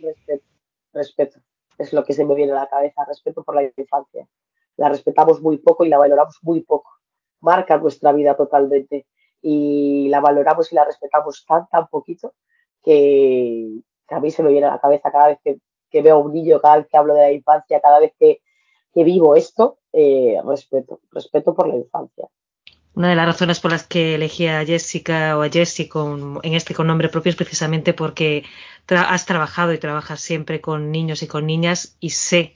Respeto, 0.00 0.44
respeto. 0.92 1.40
Es 1.78 1.92
lo 1.92 2.04
que 2.04 2.12
se 2.12 2.24
me 2.24 2.34
viene 2.34 2.52
a 2.52 2.56
la 2.56 2.68
cabeza. 2.68 3.04
Respeto 3.04 3.42
por 3.42 3.54
la 3.54 3.62
infancia. 3.62 4.26
La 4.76 4.88
respetamos 4.88 5.40
muy 5.40 5.58
poco 5.58 5.84
y 5.84 5.88
la 5.88 5.98
valoramos 5.98 6.38
muy 6.42 6.60
poco 6.60 6.95
marca 7.40 7.78
nuestra 7.78 8.12
vida 8.12 8.36
totalmente 8.36 9.06
y 9.42 10.08
la 10.08 10.20
valoramos 10.20 10.72
y 10.72 10.74
la 10.74 10.84
respetamos 10.84 11.44
tan, 11.46 11.68
tan 11.68 11.86
poquito 11.88 12.34
que, 12.82 13.80
a 14.08 14.20
mí 14.20 14.30
se 14.30 14.42
me 14.42 14.50
viene 14.50 14.66
a 14.66 14.72
la 14.72 14.80
cabeza 14.80 15.10
cada 15.10 15.28
vez 15.28 15.38
que, 15.44 15.58
veo 16.02 16.16
a 16.16 16.18
un 16.18 16.32
niño, 16.32 16.60
cada 16.60 16.76
vez 16.76 16.88
que 16.90 16.96
hablo 16.96 17.14
de 17.14 17.20
la 17.20 17.32
infancia, 17.32 17.80
cada 17.80 18.00
vez 18.00 18.12
que, 18.18 18.40
vivo 18.94 19.36
esto, 19.36 19.78
eh, 19.92 20.38
respeto, 20.44 21.00
respeto 21.10 21.54
por 21.54 21.68
la 21.68 21.76
infancia. 21.76 22.28
Una 22.94 23.10
de 23.10 23.16
las 23.16 23.26
razones 23.26 23.60
por 23.60 23.70
las 23.70 23.86
que 23.86 24.14
elegí 24.14 24.46
a 24.46 24.64
Jessica 24.64 25.36
o 25.36 25.42
a 25.42 25.50
Jessie 25.50 25.88
con, 25.88 26.40
en 26.42 26.54
este 26.54 26.74
con 26.74 26.86
nombre 26.86 27.10
propio 27.10 27.30
es 27.30 27.36
precisamente 27.36 27.92
porque 27.92 28.44
has 28.88 29.26
trabajado 29.26 29.74
y 29.74 29.78
trabajas 29.78 30.20
siempre 30.20 30.62
con 30.62 30.90
niños 30.90 31.22
y 31.22 31.26
con 31.26 31.44
niñas 31.46 31.98
y 32.00 32.10
sé 32.10 32.54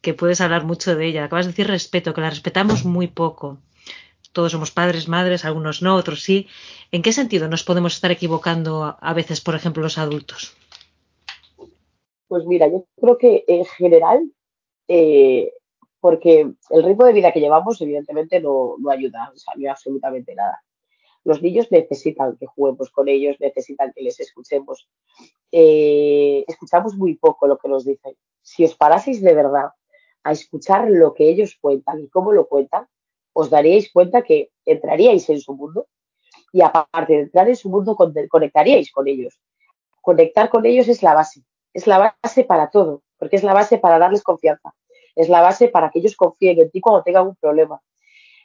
que 0.00 0.14
puedes 0.14 0.40
hablar 0.40 0.64
mucho 0.64 0.96
de 0.96 1.06
ella. 1.06 1.24
Acabas 1.24 1.46
de 1.46 1.52
decir 1.52 1.68
respeto, 1.68 2.12
que 2.12 2.20
la 2.20 2.30
respetamos 2.30 2.84
muy 2.84 3.06
poco 3.06 3.58
todos 4.32 4.52
somos 4.52 4.70
padres, 4.70 5.08
madres, 5.08 5.44
algunos 5.44 5.82
no, 5.82 5.96
otros 5.96 6.22
sí. 6.22 6.46
¿En 6.92 7.02
qué 7.02 7.12
sentido 7.12 7.48
nos 7.48 7.64
podemos 7.64 7.94
estar 7.94 8.10
equivocando 8.10 8.96
a 9.00 9.14
veces, 9.14 9.40
por 9.40 9.54
ejemplo, 9.54 9.82
los 9.82 9.98
adultos? 9.98 10.56
Pues 12.28 12.44
mira, 12.44 12.68
yo 12.68 12.84
creo 13.00 13.16
que 13.16 13.44
en 13.48 13.64
general, 13.64 14.30
eh, 14.86 15.52
porque 16.00 16.52
el 16.70 16.82
ritmo 16.82 17.04
de 17.04 17.14
vida 17.14 17.32
que 17.32 17.40
llevamos 17.40 17.80
evidentemente 17.80 18.40
no, 18.40 18.76
ayuda, 18.90 19.32
o 19.34 19.38
sea, 19.38 19.54
no 19.56 19.70
absolutamente 19.70 20.34
nada. 20.34 20.62
Los 21.24 21.42
niños 21.42 21.68
necesitan 21.70 22.36
que 22.36 22.46
juguemos 22.46 22.90
con 22.90 23.08
ellos, 23.08 23.36
necesitan 23.40 23.92
que 23.92 24.02
les 24.02 24.20
escuchemos. 24.20 24.88
Eh, 25.50 26.44
escuchamos 26.46 26.94
muy 26.96 27.16
poco 27.16 27.46
lo 27.46 27.58
que 27.58 27.68
nos 27.68 27.84
dicen. 27.84 28.14
Si 28.42 28.64
os 28.64 28.74
paraseis 28.74 29.20
de 29.20 29.34
verdad 29.34 29.70
a 30.22 30.32
escuchar 30.32 30.90
lo 30.90 31.14
que 31.14 31.28
ellos 31.28 31.56
cuentan 31.60 32.00
y 32.00 32.08
cómo 32.08 32.32
lo 32.32 32.46
cuentan, 32.46 32.86
os 33.40 33.50
daríais 33.50 33.86
cuenta 33.92 34.22
que 34.22 34.50
entraríais 34.66 35.30
en 35.30 35.40
su 35.40 35.54
mundo 35.54 35.86
y 36.52 36.60
aparte 36.60 37.12
de 37.12 37.20
entrar 37.20 37.48
en 37.48 37.54
su 37.54 37.68
mundo, 37.70 37.96
conectaríais 38.28 38.90
con 38.90 39.06
ellos. 39.06 39.40
Conectar 40.00 40.50
con 40.50 40.66
ellos 40.66 40.88
es 40.88 41.04
la 41.04 41.14
base, 41.14 41.44
es 41.72 41.86
la 41.86 42.16
base 42.22 42.42
para 42.42 42.68
todo, 42.70 43.02
porque 43.16 43.36
es 43.36 43.44
la 43.44 43.54
base 43.54 43.78
para 43.78 44.00
darles 44.00 44.24
confianza, 44.24 44.74
es 45.14 45.28
la 45.28 45.40
base 45.40 45.68
para 45.68 45.90
que 45.90 46.00
ellos 46.00 46.16
confíen 46.16 46.60
en 46.60 46.68
ti 46.72 46.80
cuando 46.80 47.04
tengan 47.04 47.28
un 47.28 47.36
problema. 47.36 47.80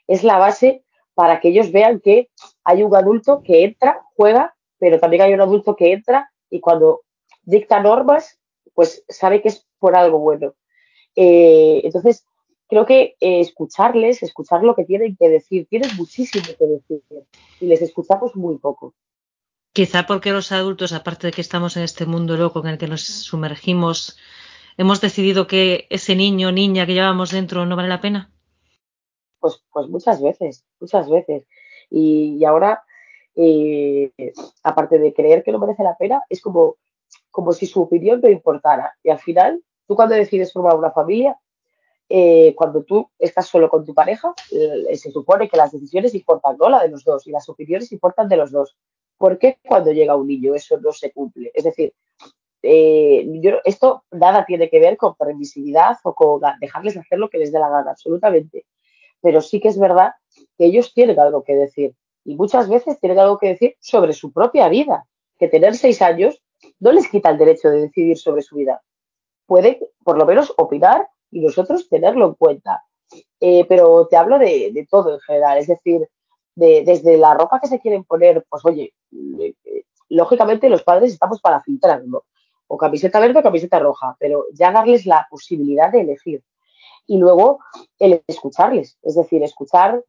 Es 0.05 0.23
la 0.23 0.37
base 0.37 0.83
para 1.15 1.39
que 1.39 1.49
ellos 1.49 1.71
vean 1.71 1.99
que 1.99 2.29
hay 2.63 2.83
un 2.83 2.95
adulto 2.95 3.41
que 3.41 3.63
entra, 3.63 4.05
juega, 4.15 4.53
pero 4.77 4.99
también 4.99 5.23
hay 5.23 5.33
un 5.33 5.41
adulto 5.41 5.75
que 5.75 5.91
entra 5.91 6.31
y 6.51 6.59
cuando 6.59 7.01
dicta 7.41 7.79
normas, 7.79 8.39
pues 8.75 9.03
sabe 9.09 9.41
que 9.41 9.47
es 9.47 9.67
por 9.79 9.95
algo 9.95 10.19
bueno. 10.19 10.53
Eh, 11.15 11.81
entonces, 11.83 12.27
creo 12.67 12.85
que 12.85 13.15
eh, 13.19 13.39
escucharles, 13.39 14.23
escuchar 14.23 14.63
lo 14.63 14.75
que 14.75 14.85
tienen 14.85 15.15
que 15.15 15.29
decir, 15.29 15.67
tienen 15.69 15.95
muchísimo 15.97 16.45
que 16.57 16.65
decir 16.65 17.01
y 17.59 17.65
les 17.67 17.81
escuchamos 17.81 18.35
muy 18.35 18.57
poco. 18.57 18.93
Quizá 19.73 20.05
porque 20.05 20.31
los 20.31 20.51
adultos, 20.51 20.93
aparte 20.93 21.27
de 21.27 21.33
que 21.33 21.41
estamos 21.41 21.77
en 21.77 21.83
este 21.83 22.05
mundo 22.05 22.37
loco 22.37 22.59
en 22.59 22.67
el 22.67 22.77
que 22.77 22.87
nos 22.87 23.01
sumergimos, 23.01 24.17
hemos 24.77 25.01
decidido 25.01 25.47
que 25.47 25.87
ese 25.89 26.15
niño 26.15 26.49
o 26.49 26.51
niña 26.51 26.85
que 26.85 26.93
llevamos 26.93 27.31
dentro 27.31 27.65
no 27.65 27.75
vale 27.75 27.89
la 27.89 28.01
pena. 28.01 28.29
Pues, 29.39 29.63
pues 29.71 29.87
muchas 29.89 30.21
veces, 30.21 30.63
muchas 30.79 31.09
veces. 31.09 31.47
Y, 31.89 32.43
ahora, 32.45 32.83
eh, 33.35 34.11
aparte 34.63 34.99
de 34.99 35.13
creer 35.13 35.43
que 35.43 35.51
no 35.51 35.59
merece 35.59 35.83
la 35.83 35.97
pena, 35.97 36.21
es 36.29 36.39
como, 36.39 36.77
como 37.31 37.51
si 37.51 37.65
su 37.65 37.81
opinión 37.81 38.21
no 38.21 38.29
importara. 38.29 38.93
Y 39.03 39.09
al 39.09 39.19
final, 39.19 39.63
tú 39.87 39.95
cuando 39.95 40.15
decides 40.15 40.53
formar 40.53 40.75
una 40.75 40.91
familia, 40.91 41.37
eh, 42.09 42.53
cuando 42.55 42.83
tú 42.83 43.09
estás 43.17 43.47
solo 43.47 43.69
con 43.69 43.85
tu 43.85 43.93
pareja, 43.93 44.33
eh, 44.51 44.95
se 44.95 45.11
supone 45.11 45.49
que 45.49 45.57
las 45.57 45.71
decisiones 45.71 46.13
importan, 46.13 46.57
¿no? 46.57 46.69
La 46.69 46.83
de 46.83 46.89
los 46.89 47.03
dos, 47.03 47.25
y 47.27 47.31
las 47.31 47.47
opiniones 47.49 47.91
importan 47.91 48.27
de 48.27 48.37
los 48.37 48.51
dos. 48.51 48.77
¿Por 49.17 49.37
qué 49.37 49.59
cuando 49.65 49.91
llega 49.91 50.15
un 50.15 50.27
niño 50.27 50.53
eso 50.55 50.77
no 50.79 50.91
se 50.91 51.11
cumple? 51.11 51.51
Es 51.53 51.63
decir, 51.63 51.93
eh, 52.61 53.25
esto 53.65 54.03
nada 54.11 54.45
tiene 54.45 54.69
que 54.69 54.79
ver 54.79 54.97
con 54.97 55.15
permisividad 55.15 55.97
o 56.03 56.13
con 56.13 56.41
dejarles 56.59 56.97
hacer 56.97 57.19
lo 57.19 57.29
que 57.29 57.37
les 57.37 57.51
dé 57.51 57.59
la 57.59 57.69
gana, 57.69 57.91
absolutamente. 57.91 58.65
Pero 59.21 59.41
sí 59.41 59.59
que 59.59 59.69
es 59.69 59.79
verdad 59.79 60.13
que 60.57 60.65
ellos 60.65 60.93
tienen 60.93 61.19
algo 61.19 61.43
que 61.43 61.55
decir 61.55 61.95
y 62.25 62.35
muchas 62.35 62.69
veces 62.69 62.99
tienen 62.99 63.19
algo 63.19 63.37
que 63.37 63.49
decir 63.49 63.75
sobre 63.79 64.13
su 64.13 64.31
propia 64.31 64.69
vida, 64.69 65.05
que 65.37 65.47
tener 65.47 65.75
seis 65.75 66.01
años 66.01 66.41
no 66.79 66.91
les 66.91 67.09
quita 67.09 67.29
el 67.29 67.37
derecho 67.37 67.69
de 67.69 67.81
decidir 67.81 68.17
sobre 68.17 68.41
su 68.41 68.55
vida. 68.55 68.81
Pueden, 69.45 69.77
por 70.03 70.17
lo 70.17 70.25
menos, 70.25 70.53
opinar 70.57 71.09
y 71.33 71.39
nosotros 71.39 71.89
tenerlo 71.89 72.27
en 72.27 72.33
cuenta. 72.35 72.83
Eh, 73.39 73.65
pero 73.67 74.07
te 74.07 74.17
hablo 74.17 74.39
de, 74.39 74.87
todo 74.89 75.13
en 75.13 75.19
general, 75.19 75.57
es 75.57 75.67
decir, 75.67 76.07
desde 76.55 77.17
la 77.17 77.33
ropa 77.33 77.59
que 77.59 77.67
se 77.67 77.79
quieren 77.79 78.03
poner, 78.03 78.45
pues 78.47 78.63
oye, 78.65 78.93
eh, 79.39 79.53
lógicamente 80.09 80.69
los 80.69 80.83
padres 80.83 81.11
estamos 81.11 81.41
para 81.41 81.61
filtrarlo, 81.61 82.25
o 82.67 82.77
camiseta 82.77 83.19
verde 83.19 83.39
o 83.39 83.43
camiseta 83.43 83.79
roja, 83.79 84.15
pero 84.19 84.45
ya 84.53 84.71
darles 84.71 85.05
la 85.05 85.27
posibilidad 85.29 85.91
de 85.91 86.01
elegir. 86.01 86.43
Y 87.05 87.17
luego 87.17 87.59
el 87.99 88.23
escucharles, 88.27 88.97
es 89.01 89.15
decir, 89.15 89.43
escuchar 89.43 90.03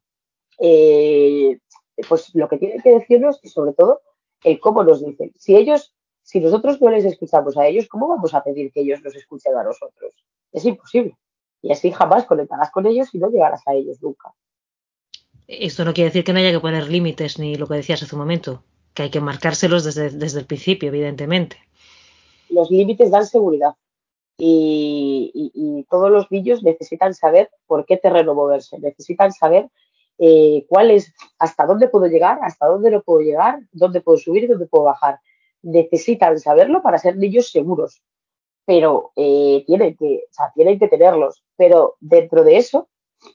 eh, 0.59 1.59
pues 2.07 2.33
lo 2.33 2.47
que 2.47 2.57
tienen 2.57 2.81
que 2.81 2.91
decirnos 2.91 3.39
y 3.43 3.49
sobre 3.49 3.73
todo 3.73 4.01
el 4.43 4.59
cómo 4.59 4.83
nos 4.83 5.05
dicen. 5.05 5.33
Si 5.37 5.55
ellos, 5.55 5.93
si 6.21 6.39
nosotros 6.39 6.81
no 6.81 6.89
les 6.89 7.05
escuchamos 7.05 7.57
a 7.57 7.67
ellos, 7.67 7.87
¿cómo 7.87 8.07
vamos 8.07 8.33
a 8.33 8.43
pedir 8.43 8.71
que 8.71 8.81
ellos 8.81 9.01
nos 9.03 9.15
escuchen 9.15 9.55
a 9.57 9.63
nosotros? 9.63 10.13
Es 10.51 10.65
imposible. 10.65 11.17
Y 11.61 11.71
así 11.71 11.91
jamás 11.91 12.25
conectarás 12.25 12.71
con 12.71 12.85
ellos 12.85 13.13
y 13.13 13.17
no 13.17 13.29
llegarás 13.29 13.61
a 13.67 13.73
ellos 13.73 13.97
nunca. 14.01 14.33
Esto 15.47 15.85
no 15.85 15.93
quiere 15.93 16.09
decir 16.09 16.23
que 16.23 16.33
no 16.33 16.39
haya 16.39 16.51
que 16.51 16.59
poner 16.59 16.89
límites, 16.89 17.39
ni 17.39 17.55
lo 17.55 17.67
que 17.67 17.75
decías 17.75 18.01
hace 18.01 18.15
un 18.15 18.21
momento, 18.21 18.63
que 18.93 19.03
hay 19.03 19.09
que 19.09 19.21
marcárselos 19.21 19.83
desde, 19.83 20.09
desde 20.09 20.39
el 20.39 20.45
principio, 20.45 20.89
evidentemente. 20.89 21.57
Los 22.49 22.71
límites 22.71 23.11
dan 23.11 23.25
seguridad. 23.25 23.75
Y, 24.37 25.85
todos 25.89 26.11
los 26.11 26.29
niños 26.31 26.63
necesitan 26.63 27.13
saber 27.13 27.49
por 27.67 27.85
qué 27.85 27.97
terreno 27.97 28.33
moverse, 28.33 28.79
necesitan 28.79 29.31
saber 29.31 29.69
eh, 30.17 30.65
cuál 30.67 30.91
es, 30.91 31.13
hasta 31.39 31.65
dónde 31.65 31.87
puedo 31.87 32.07
llegar, 32.07 32.39
hasta 32.41 32.65
dónde 32.65 32.91
no 32.91 33.01
puedo 33.01 33.21
llegar, 33.21 33.59
dónde 33.71 34.01
puedo 34.01 34.17
subir 34.17 34.43
y 34.43 34.47
dónde 34.47 34.65
puedo 34.65 34.85
bajar. 34.85 35.19
Necesitan 35.61 36.39
saberlo 36.39 36.81
para 36.81 36.97
ser 36.97 37.17
niños 37.17 37.49
seguros, 37.49 38.01
pero 38.65 39.11
eh, 39.15 39.63
tienen, 39.67 39.95
que, 39.95 40.25
o 40.29 40.33
sea, 40.33 40.51
tienen 40.53 40.79
que 40.79 40.87
tenerlos. 40.87 41.43
Pero 41.55 41.95
dentro 41.99 42.43
de 42.43 42.57
eso, 42.57 42.89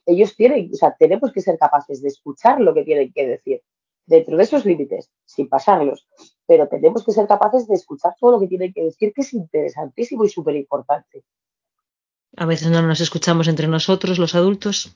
ellos 0.06 0.36
tienen, 0.36 0.70
o 0.72 0.76
sea, 0.76 0.94
tenemos 0.98 1.32
que 1.32 1.40
ser 1.40 1.58
capaces 1.58 2.02
de 2.02 2.08
escuchar 2.08 2.60
lo 2.60 2.74
que 2.74 2.84
tienen 2.84 3.12
que 3.12 3.26
decir 3.26 3.62
dentro 4.06 4.36
de 4.36 4.42
esos 4.42 4.64
límites, 4.66 5.10
sin 5.24 5.48
pasarlos. 5.48 6.08
Pero 6.46 6.68
tenemos 6.68 7.04
que 7.04 7.12
ser 7.12 7.28
capaces 7.28 7.68
de 7.68 7.76
escuchar 7.76 8.12
todo 8.18 8.32
lo 8.32 8.40
que 8.40 8.48
tienen 8.48 8.72
que 8.72 8.84
decir, 8.84 9.12
que 9.14 9.22
es 9.22 9.32
interesantísimo 9.32 10.24
y 10.24 10.28
súper 10.28 10.56
importante. 10.56 11.22
A 12.36 12.46
veces 12.46 12.70
no 12.70 12.82
nos 12.82 13.00
escuchamos 13.00 13.48
entre 13.48 13.66
nosotros, 13.66 14.18
los 14.18 14.34
adultos. 14.34 14.94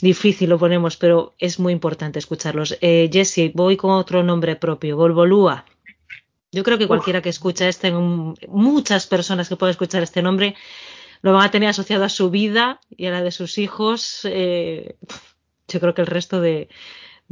Difícil 0.00 0.50
lo 0.50 0.58
ponemos, 0.58 0.96
pero 0.96 1.34
es 1.38 1.58
muy 1.58 1.72
importante 1.72 2.18
escucharlos. 2.18 2.76
Eh, 2.80 3.08
Jessie, 3.12 3.52
voy 3.54 3.76
con 3.76 3.90
otro 3.90 4.22
nombre 4.22 4.56
propio, 4.56 4.96
Volvolúa. 4.96 5.64
Yo 6.52 6.64
creo 6.64 6.78
que 6.78 6.88
cualquiera 6.88 7.22
que 7.22 7.28
escucha 7.28 7.68
este, 7.68 7.92
muchas 7.92 9.06
personas 9.06 9.48
que 9.48 9.56
puedan 9.56 9.70
escuchar 9.70 10.02
este 10.02 10.20
nombre, 10.20 10.56
lo 11.22 11.32
van 11.32 11.44
a 11.44 11.50
tener 11.50 11.68
asociado 11.68 12.04
a 12.04 12.08
su 12.08 12.30
vida 12.30 12.80
y 12.88 13.06
a 13.06 13.10
la 13.10 13.22
de 13.22 13.30
sus 13.30 13.58
hijos. 13.58 14.22
Eh, 14.24 14.96
yo 15.68 15.80
creo 15.80 15.94
que 15.94 16.00
el 16.00 16.08
resto 16.08 16.40
de, 16.40 16.68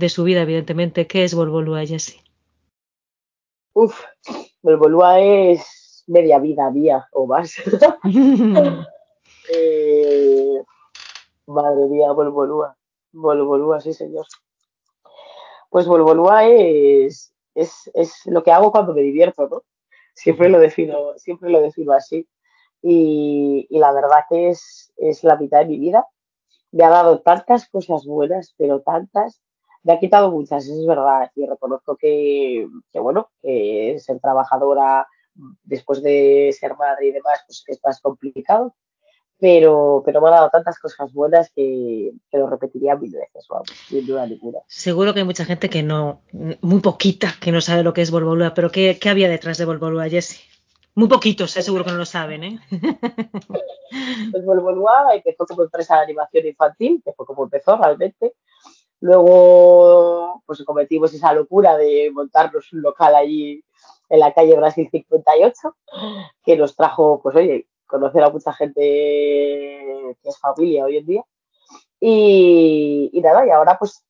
su 0.08 0.24
vida, 0.24 0.42
evidentemente. 0.42 1.06
¿Qué 1.06 1.24
es 1.24 1.34
Volvolúa, 1.34 1.84
Jessie? 1.84 2.22
Uf, 3.72 4.00
Volvolúa 4.62 5.20
es 5.20 6.04
media 6.06 6.38
vida 6.38 6.70
mía 6.70 7.08
o 7.12 7.26
más. 7.26 7.54
Eh, 9.50 10.62
madre 11.46 11.86
mía, 11.88 12.12
Volvolúa. 12.12 12.76
Volvolúa, 13.12 13.80
sí, 13.80 13.94
señor. 13.94 14.26
Pues 15.70 15.86
Volvolúa 15.86 16.46
es, 16.46 17.32
es, 17.60 17.90
es, 17.94 18.26
lo 18.26 18.42
que 18.42 18.52
hago 18.52 18.70
cuando 18.72 18.94
me 18.94 19.02
divierto, 19.02 19.48
¿no? 19.48 19.62
Siempre 20.14 20.48
lo 20.48 20.58
defino, 20.58 21.16
siempre 21.16 21.50
lo 21.50 21.60
defino 21.60 21.92
así. 21.92 22.28
Y, 22.82 23.66
la 23.70 23.92
verdad 23.92 24.24
que 24.28 24.50
es, 24.50 24.92
es 24.96 25.24
la 25.24 25.36
mitad 25.36 25.60
de 25.60 25.66
mi 25.66 25.78
vida. 25.78 26.06
Me 26.70 26.84
ha 26.84 26.90
dado 26.90 27.20
tantas 27.20 27.68
cosas 27.68 28.04
buenas, 28.04 28.54
pero 28.56 28.80
tantas. 28.82 29.40
Me 29.82 29.92
ha 29.92 30.00
quitado 30.00 30.30
muchas, 30.30 30.66
es 30.66 30.86
verdad. 30.86 31.30
Y 31.34 31.46
reconozco 31.46 31.96
que, 31.96 32.68
que 32.92 33.00
bueno, 33.00 33.30
que 33.42 33.96
ser 33.98 34.20
trabajadora 34.20 35.06
después 35.62 36.02
de 36.02 36.54
ser 36.58 36.76
madre 36.76 37.06
y 37.06 37.12
demás, 37.12 37.42
pues 37.46 37.64
es 37.66 37.80
más 37.84 38.00
complicado 38.00 38.74
pero, 39.40 40.02
pero 40.04 40.20
me 40.20 40.28
ha 40.28 40.32
dado 40.32 40.50
tantas 40.50 40.78
cosas 40.78 41.12
buenas 41.12 41.50
que, 41.54 42.12
lo 42.32 42.48
repetiría 42.48 42.96
mil 42.96 43.12
veces, 43.12 43.46
vamos, 43.48 43.68
sin 43.88 44.06
duda 44.06 44.26
ninguna. 44.26 44.58
Seguro 44.66 45.14
que 45.14 45.20
hay 45.20 45.26
mucha 45.26 45.44
gente 45.44 45.70
que 45.70 45.82
no, 45.82 46.22
muy 46.60 46.80
poquita, 46.80 47.34
que 47.40 47.52
no 47.52 47.60
sabe 47.60 47.82
lo 47.82 47.92
que 47.92 48.02
es 48.02 48.10
Volvolúa, 48.10 48.54
pero 48.54 48.70
¿qué, 48.70 48.98
qué 49.00 49.08
había 49.08 49.28
detrás 49.28 49.58
de 49.58 49.64
Volvolúa, 49.64 50.08
Jesse? 50.08 50.40
Muy 50.94 51.06
poquitos, 51.06 51.56
eh, 51.56 51.62
seguro 51.62 51.84
que 51.84 51.92
no 51.92 51.98
lo 51.98 52.04
saben, 52.04 52.42
¿eh? 52.42 52.58
pues 54.32 54.44
Volvolúa 54.44 55.14
empezó 55.14 55.46
como 55.46 55.62
empresa 55.62 55.94
de 55.96 56.02
animación 56.02 56.46
infantil, 56.46 57.00
que 57.04 57.12
fue 57.12 57.24
como 57.24 57.44
empezó 57.44 57.76
realmente. 57.76 58.34
Luego, 59.00 60.42
pues 60.44 60.64
cometimos 60.64 61.14
esa 61.14 61.32
locura 61.32 61.76
de 61.76 62.10
montarnos 62.12 62.72
un 62.72 62.82
local 62.82 63.14
allí 63.14 63.62
en 64.08 64.18
la 64.18 64.34
calle 64.34 64.56
Brasil 64.56 64.88
58, 64.90 65.76
que 66.42 66.56
nos 66.56 66.74
trajo, 66.74 67.20
pues 67.22 67.36
oye, 67.36 67.68
conocer 67.88 68.22
a 68.22 68.30
mucha 68.30 68.52
gente 68.52 68.80
que 68.80 70.28
es 70.28 70.38
familia 70.38 70.84
hoy 70.84 70.98
en 70.98 71.06
día. 71.06 71.24
Y, 72.00 73.20
nada, 73.22 73.44
y 73.46 73.50
ahora 73.50 73.76
pues 73.78 74.04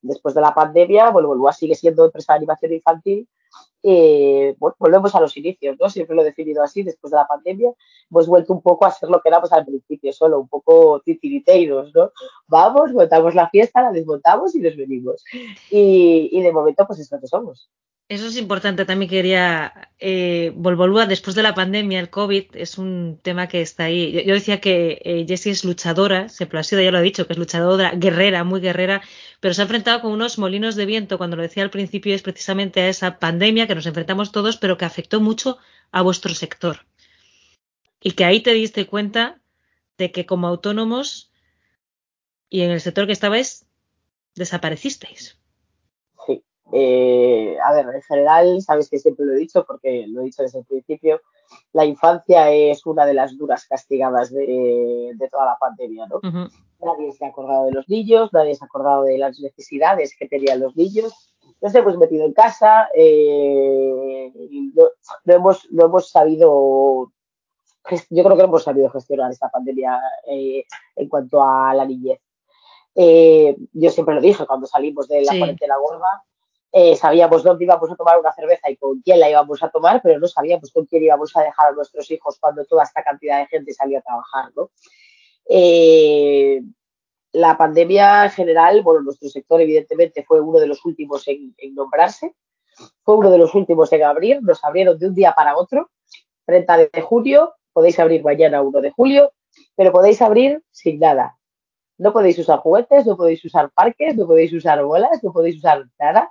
después 0.00 0.34
de 0.34 0.40
la 0.40 0.54
pandemia, 0.54 1.10
bueno, 1.10 1.28
Volvua 1.28 1.52
sigue 1.52 1.74
siendo 1.74 2.04
empresa 2.04 2.34
de 2.34 2.38
animación 2.38 2.72
infantil. 2.72 3.28
Eh, 3.82 4.54
bueno, 4.58 4.76
volvemos 4.78 5.14
a 5.14 5.20
los 5.20 5.36
inicios, 5.36 5.76
¿no? 5.78 5.90
Siempre 5.90 6.14
lo 6.14 6.22
he 6.22 6.26
definido 6.26 6.62
así, 6.62 6.84
después 6.84 7.10
de 7.10 7.16
la 7.16 7.26
pandemia, 7.26 7.72
hemos 8.10 8.28
vuelto 8.28 8.52
un 8.52 8.62
poco 8.62 8.86
a 8.86 8.92
ser 8.92 9.08
lo 9.08 9.20
que 9.20 9.28
éramos 9.28 9.52
al 9.52 9.66
principio, 9.66 10.12
solo 10.12 10.38
un 10.38 10.48
poco 10.48 11.00
titiriteiros, 11.04 11.92
¿no? 11.92 12.12
Vamos, 12.46 12.92
montamos 12.92 13.34
la 13.34 13.50
fiesta, 13.50 13.82
la 13.82 13.90
desmontamos 13.90 14.54
y 14.54 14.60
nos 14.60 14.76
venimos. 14.76 15.24
Y, 15.70 16.28
y 16.32 16.42
de 16.42 16.52
momento, 16.52 16.86
pues 16.86 17.00
es 17.00 17.10
lo 17.10 17.20
que 17.20 17.26
somos. 17.26 17.70
Eso 18.08 18.26
es 18.26 18.36
importante. 18.36 18.84
También 18.84 19.10
quería 19.10 19.88
eh, 19.98 20.52
Volvolúa 20.54 21.06
después 21.06 21.34
de 21.34 21.42
la 21.42 21.54
pandemia, 21.54 21.98
el 21.98 22.10
COVID, 22.10 22.56
es 22.56 22.76
un 22.76 23.18
tema 23.22 23.48
que 23.48 23.62
está 23.62 23.84
ahí. 23.84 24.24
Yo, 24.26 24.34
decía 24.34 24.60
que 24.60 25.00
eh, 25.04 25.24
Jessie 25.26 25.52
es 25.52 25.64
luchadora, 25.64 26.28
siempre 26.28 26.58
ha 26.58 26.62
sido, 26.62 26.82
ya 26.82 26.90
lo 26.90 26.98
ha 26.98 27.02
dicho, 27.02 27.26
que 27.26 27.32
es 27.32 27.38
luchadora, 27.38 27.92
guerrera, 27.92 28.44
muy 28.44 28.60
guerrera, 28.60 29.02
pero 29.40 29.54
se 29.54 29.62
ha 29.62 29.64
enfrentado 29.64 30.02
con 30.02 30.12
unos 30.12 30.38
molinos 30.38 30.76
de 30.76 30.86
viento. 30.86 31.16
Cuando 31.16 31.36
lo 31.36 31.42
decía 31.42 31.62
al 31.62 31.70
principio, 31.70 32.14
es 32.14 32.22
precisamente 32.22 32.82
a 32.82 32.88
esa 32.88 33.18
pandemia 33.18 33.66
que 33.66 33.74
nos 33.74 33.86
enfrentamos 33.86 34.30
todos, 34.30 34.58
pero 34.58 34.76
que 34.76 34.84
afectó 34.84 35.20
mucho 35.20 35.58
a 35.90 36.02
vuestro 36.02 36.34
sector. 36.34 36.84
Y 38.02 38.12
que 38.12 38.24
ahí 38.24 38.40
te 38.40 38.52
diste 38.52 38.86
cuenta 38.86 39.40
de 39.96 40.12
que 40.12 40.26
como 40.26 40.48
autónomos 40.48 41.32
y 42.50 42.62
en 42.62 42.70
el 42.70 42.80
sector 42.82 43.06
que 43.06 43.12
estabais, 43.12 43.64
desaparecisteis. 44.34 45.38
Eh, 46.72 47.56
a 47.62 47.72
ver, 47.74 47.86
en 47.94 48.02
general, 48.02 48.62
sabes 48.62 48.88
que 48.88 48.98
siempre 48.98 49.26
lo 49.26 49.34
he 49.34 49.38
dicho 49.38 49.64
porque 49.66 50.06
lo 50.08 50.22
he 50.22 50.24
dicho 50.24 50.42
desde 50.42 50.60
el 50.60 50.64
principio, 50.64 51.20
la 51.72 51.84
infancia 51.84 52.50
es 52.50 52.86
una 52.86 53.04
de 53.04 53.14
las 53.14 53.36
duras 53.36 53.66
castigadas 53.66 54.32
de, 54.32 55.14
toda 55.30 55.46
la 55.46 55.58
pandemia, 55.58 56.06
¿no? 56.06 56.20
Nadie 56.80 57.12
se 57.12 57.24
ha 57.24 57.28
acordado 57.28 57.66
de 57.66 57.72
los 57.72 57.88
niños, 57.88 58.32
nadie 58.32 58.54
se 58.54 58.64
ha 58.64 58.66
acordado 58.66 59.04
de 59.04 59.18
las 59.18 59.38
necesidades 59.38 60.16
que 60.18 60.26
tenían 60.26 60.60
los 60.60 60.74
niños. 60.74 61.34
Nos 61.60 61.74
hemos 61.74 61.96
metido 61.98 62.24
en 62.24 62.32
casa, 62.32 62.88
eh, 62.94 64.32
no, 64.74 65.34
hemos, 65.34 65.70
no 65.70 65.84
hemos 65.84 66.10
sabido 66.10 67.12
yo 68.10 68.24
creo 68.24 68.36
que 68.36 68.42
no 68.42 68.48
hemos 68.48 68.62
sabido 68.62 68.90
gestionar 68.90 69.30
esta 69.30 69.48
pandemia 69.48 70.00
eh, 70.26 70.64
en 70.96 71.08
cuanto 71.08 71.42
a 71.42 71.74
la 71.74 71.84
niñez. 71.84 72.20
Eh, 72.94 73.56
yo 73.72 73.90
siempre 73.90 74.14
lo 74.14 74.20
dije 74.20 74.46
cuando 74.46 74.66
salimos 74.66 75.08
de 75.08 75.22
la 75.22 75.36
cuarentena 75.36 75.76
gorda, 75.78 76.24
eh, 76.72 76.96
sabíamos 76.96 77.42
dónde 77.42 77.64
íbamos 77.64 77.90
a 77.90 77.96
tomar 77.96 78.18
una 78.18 78.32
cerveza 78.32 78.70
y 78.70 78.76
con 78.76 79.00
quién 79.02 79.20
la 79.20 79.30
íbamos 79.30 79.62
a 79.62 79.70
tomar, 79.70 80.00
pero 80.02 80.18
no 80.18 80.26
sabíamos 80.26 80.72
con 80.72 80.86
quién 80.86 81.02
íbamos 81.02 81.36
a 81.36 81.42
dejar 81.42 81.68
a 81.68 81.72
nuestros 81.72 82.10
hijos 82.10 82.38
cuando 82.40 82.64
toda 82.64 82.84
esta 82.84 83.02
cantidad 83.02 83.40
de 83.40 83.46
gente 83.46 83.74
salía 83.74 83.98
a 83.98 84.02
trabajar. 84.02 84.52
¿no? 84.56 84.70
la 87.34 87.56
pandemia 87.56 88.24
en 88.24 88.30
general, 88.30 88.82
bueno, 88.82 89.00
nuestro 89.00 89.28
sector 89.28 89.60
evidentemente 89.60 90.22
fue 90.22 90.40
uno 90.40 90.60
de 90.60 90.66
los 90.66 90.84
últimos 90.84 91.26
en, 91.28 91.54
en 91.58 91.74
nombrarse, 91.74 92.34
fue 93.02 93.16
uno 93.16 93.30
de 93.30 93.38
los 93.38 93.54
últimos 93.54 93.92
en 93.92 94.02
abrir, 94.02 94.42
nos 94.42 94.62
abrieron 94.64 94.98
de 94.98 95.08
un 95.08 95.14
día 95.14 95.32
para 95.32 95.56
otro, 95.56 95.90
30 96.46 96.76
de 96.76 97.02
julio, 97.02 97.54
podéis 97.72 97.98
abrir 97.98 98.22
mañana 98.22 98.62
1 98.62 98.80
de 98.80 98.90
julio, 98.90 99.32
pero 99.76 99.92
podéis 99.92 100.20
abrir 100.22 100.62
sin 100.70 100.98
nada. 100.98 101.38
No 101.98 102.12
podéis 102.12 102.38
usar 102.38 102.58
juguetes, 102.58 103.06
no 103.06 103.16
podéis 103.16 103.44
usar 103.44 103.70
parques, 103.70 104.16
no 104.16 104.26
podéis 104.26 104.52
usar 104.52 104.82
bolas, 104.84 105.22
no 105.22 105.32
podéis 105.32 105.56
usar 105.56 105.84
nada. 105.98 106.30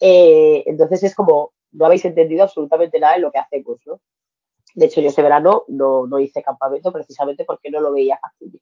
Eh, 0.00 0.64
entonces 0.66 1.02
es 1.02 1.14
como, 1.14 1.52
no 1.72 1.86
habéis 1.86 2.04
entendido 2.04 2.42
absolutamente 2.42 3.00
nada 3.00 3.16
en 3.16 3.22
lo 3.22 3.30
que 3.30 3.38
hacemos, 3.38 3.78
¿no? 3.86 4.00
De 4.74 4.86
hecho, 4.86 5.00
yo 5.00 5.08
ese 5.08 5.22
verano 5.22 5.64
no, 5.68 6.06
no 6.06 6.18
hice 6.18 6.42
campamento 6.42 6.92
precisamente 6.92 7.44
porque 7.44 7.70
no 7.70 7.80
lo 7.80 7.92
veía 7.92 8.18
fácil. 8.18 8.60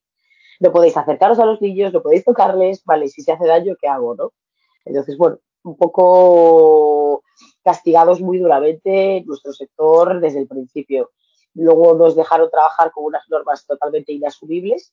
No 0.61 0.71
podéis 0.71 0.97
acercaros 0.97 1.39
a 1.41 1.45
los 1.45 1.61
niños, 1.61 1.93
no 1.93 2.03
podéis 2.03 2.25
tocarles, 2.25 2.85
vale, 2.85 3.09
si 3.09 3.23
se 3.23 3.33
hace 3.33 3.47
daño, 3.47 3.75
¿qué 3.81 3.89
hago, 3.89 4.15
no? 4.15 4.33
Entonces, 4.85 5.17
bueno, 5.19 5.39
un 5.65 5.77
poco 5.77 7.25
castigados 7.65 8.21
muy 8.21 8.39
duramente 8.39 9.17
en 9.17 9.27
nuestro 9.27 9.53
sector 9.53 10.21
desde 10.21 10.41
el 10.41 10.47
principio. 10.47 11.11
Luego 11.55 11.95
nos 11.95 12.15
dejaron 12.15 12.51
trabajar 12.51 12.93
con 12.93 13.05
unas 13.05 13.29
normas 13.29 13.67
totalmente 13.67 14.13
inasumibles 14.13 14.93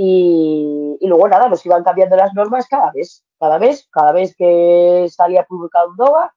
y, 0.00 0.96
luego 1.00 1.28
nada, 1.28 1.48
nos 1.48 1.66
iban 1.66 1.82
cambiando 1.82 2.14
las 2.14 2.32
normas 2.32 2.68
cada 2.68 2.92
vez, 2.92 3.24
cada 3.36 3.58
vez, 3.58 3.88
cada 3.90 4.12
vez 4.12 4.32
que 4.36 5.08
salía 5.10 5.42
publicado 5.42 5.90
un 5.90 5.96
DOGA, 5.96 6.32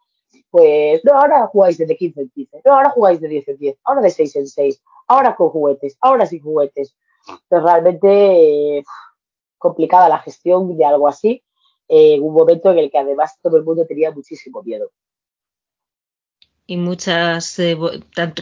pues 0.49 1.05
no, 1.05 1.13
ahora 1.13 1.45
jugáis 1.45 1.77
de 1.77 1.95
15 1.95 2.21
en 2.21 2.29
15, 2.31 2.61
no, 2.65 2.73
ahora 2.73 2.89
jugáis 2.89 3.21
de 3.21 3.27
10 3.27 3.47
en 3.49 3.57
10, 3.57 3.77
ahora 3.83 4.01
de 4.01 4.09
6 4.09 4.35
en 4.37 4.47
6, 4.47 4.81
ahora 5.07 5.35
con 5.35 5.49
juguetes, 5.49 5.95
ahora 6.01 6.25
sin 6.25 6.41
juguetes. 6.41 6.95
Entonces 7.27 7.63
realmente 7.63 8.83
complicada 9.59 10.09
la 10.09 10.17
gestión 10.17 10.75
de 10.75 10.83
algo 10.83 11.07
así 11.07 11.43
en 11.87 12.23
un 12.23 12.33
momento 12.33 12.71
en 12.71 12.79
el 12.79 12.89
que 12.89 12.97
además 12.97 13.37
todo 13.43 13.57
el 13.57 13.63
mundo 13.63 13.85
tenía 13.85 14.09
muchísimo 14.09 14.63
miedo 14.63 14.89
y 16.71 16.77
muchas 16.77 17.59
eh, 17.59 17.77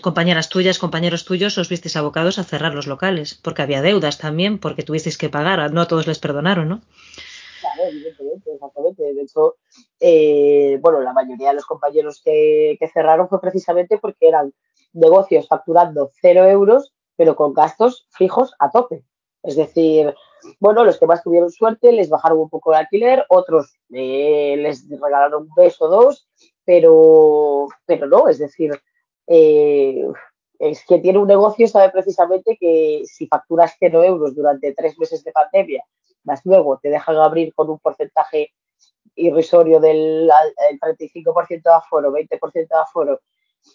compañeras 0.03 0.49
tuyas, 0.49 0.77
compañeros 0.77 1.25
tuyos, 1.25 1.57
os 1.57 1.67
visteis 1.67 1.95
abocados 1.95 2.37
a 2.37 2.43
cerrar 2.43 2.75
los 2.75 2.85
locales, 2.85 3.33
porque 3.33 3.63
había 3.63 3.81
deudas 3.81 4.19
también, 4.19 4.59
porque 4.59 4.83
tuvisteis 4.83 5.17
que 5.17 5.29
pagar, 5.29 5.73
no 5.73 5.81
a 5.81 5.87
todos 5.87 6.05
les 6.05 6.19
perdonaron, 6.19 6.69
¿no? 6.69 6.81
Claro, 7.59 7.89
evidentemente, 7.89 8.53
exactamente. 8.53 9.01
De 9.15 9.21
hecho, 9.23 9.55
eh, 9.99 10.77
bueno, 10.79 11.01
la 11.01 11.11
mayoría 11.11 11.49
de 11.49 11.55
los 11.55 11.65
compañeros 11.65 12.21
que, 12.23 12.77
cerraron 12.93 13.29
fue 13.29 13.41
precisamente 13.41 13.97
porque 13.97 14.27
eran 14.27 14.53
negocios 14.93 15.47
facturando 15.47 16.11
cero 16.21 16.45
euros, 16.45 16.93
pero 17.15 17.35
con 17.35 17.53
gastos 17.53 18.05
fijos 18.11 18.53
a 18.59 18.69
tope. 18.69 19.03
Es 19.41 19.55
decir, 19.55 20.13
bueno, 20.59 20.83
los 20.83 20.99
que 20.99 21.07
más 21.07 21.23
tuvieron 21.23 21.49
suerte 21.49 21.91
les 21.91 22.09
bajaron 22.09 22.37
un 22.37 22.49
poco 22.49 22.73
el 22.73 22.77
alquiler, 22.77 23.25
otros 23.29 23.73
eh, 23.91 24.55
les 24.55 24.87
regalaron 24.87 25.47
un 25.47 25.53
beso 25.55 25.85
o 25.85 25.89
dos 25.89 26.29
pero, 26.65 27.67
pero 27.85 28.07
no, 28.07 28.27
es 28.27 28.39
decir, 28.39 28.71
eh, 29.27 30.05
es 30.59 30.85
que 30.85 30.99
tiene 30.99 31.19
un 31.19 31.27
negocio 31.27 31.67
sabe 31.67 31.89
precisamente 31.89 32.57
que 32.59 33.03
si 33.05 33.27
facturas 33.27 33.75
0 33.79 34.03
euros 34.03 34.35
durante 34.35 34.73
tres 34.73 34.97
meses 34.99 35.23
de 35.23 35.31
pandemia, 35.31 35.83
más 36.23 36.41
luego 36.43 36.79
te 36.79 36.89
dejan 36.89 37.15
abrir 37.15 37.53
con 37.53 37.69
un 37.69 37.79
porcentaje 37.79 38.51
irrisorio 39.15 39.79
del 39.79 40.29
35% 40.81 41.63
de 41.63 41.71
aforo, 41.71 42.11
20% 42.11 42.51
de 42.53 42.67
aforo, 42.71 43.21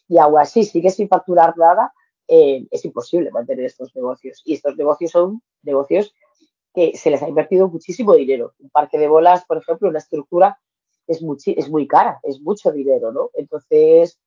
y 0.08 0.18
aún 0.18 0.38
así 0.38 0.64
sigues 0.64 0.94
sin 0.94 1.08
facturar 1.08 1.56
nada, 1.56 1.92
eh, 2.28 2.66
es 2.70 2.84
imposible 2.84 3.30
mantener 3.30 3.66
estos 3.66 3.94
negocios. 3.94 4.42
Y 4.44 4.54
estos 4.54 4.76
negocios 4.76 5.10
son 5.10 5.42
negocios 5.62 6.14
que 6.74 6.96
se 6.96 7.10
les 7.10 7.22
ha 7.22 7.28
invertido 7.28 7.68
muchísimo 7.68 8.14
dinero. 8.14 8.54
Un 8.58 8.70
parque 8.70 8.98
de 8.98 9.08
bolas, 9.08 9.44
por 9.44 9.58
ejemplo, 9.58 9.88
una 9.88 9.98
estructura 9.98 10.58
es, 11.06 11.20
es 11.46 11.68
muy 11.68 11.86
cara, 11.86 12.20
es 12.22 12.40
mucho 12.40 12.72
dinero, 12.72 13.12
¿no? 13.12 13.30
Entonces, 13.34 14.18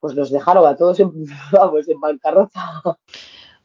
pues 0.00 0.14
nos 0.14 0.30
dejaron 0.30 0.66
a 0.66 0.76
todos 0.76 0.98
en, 1.00 1.10
vamos, 1.52 1.88
en 1.88 2.00
bancarrota. 2.00 2.82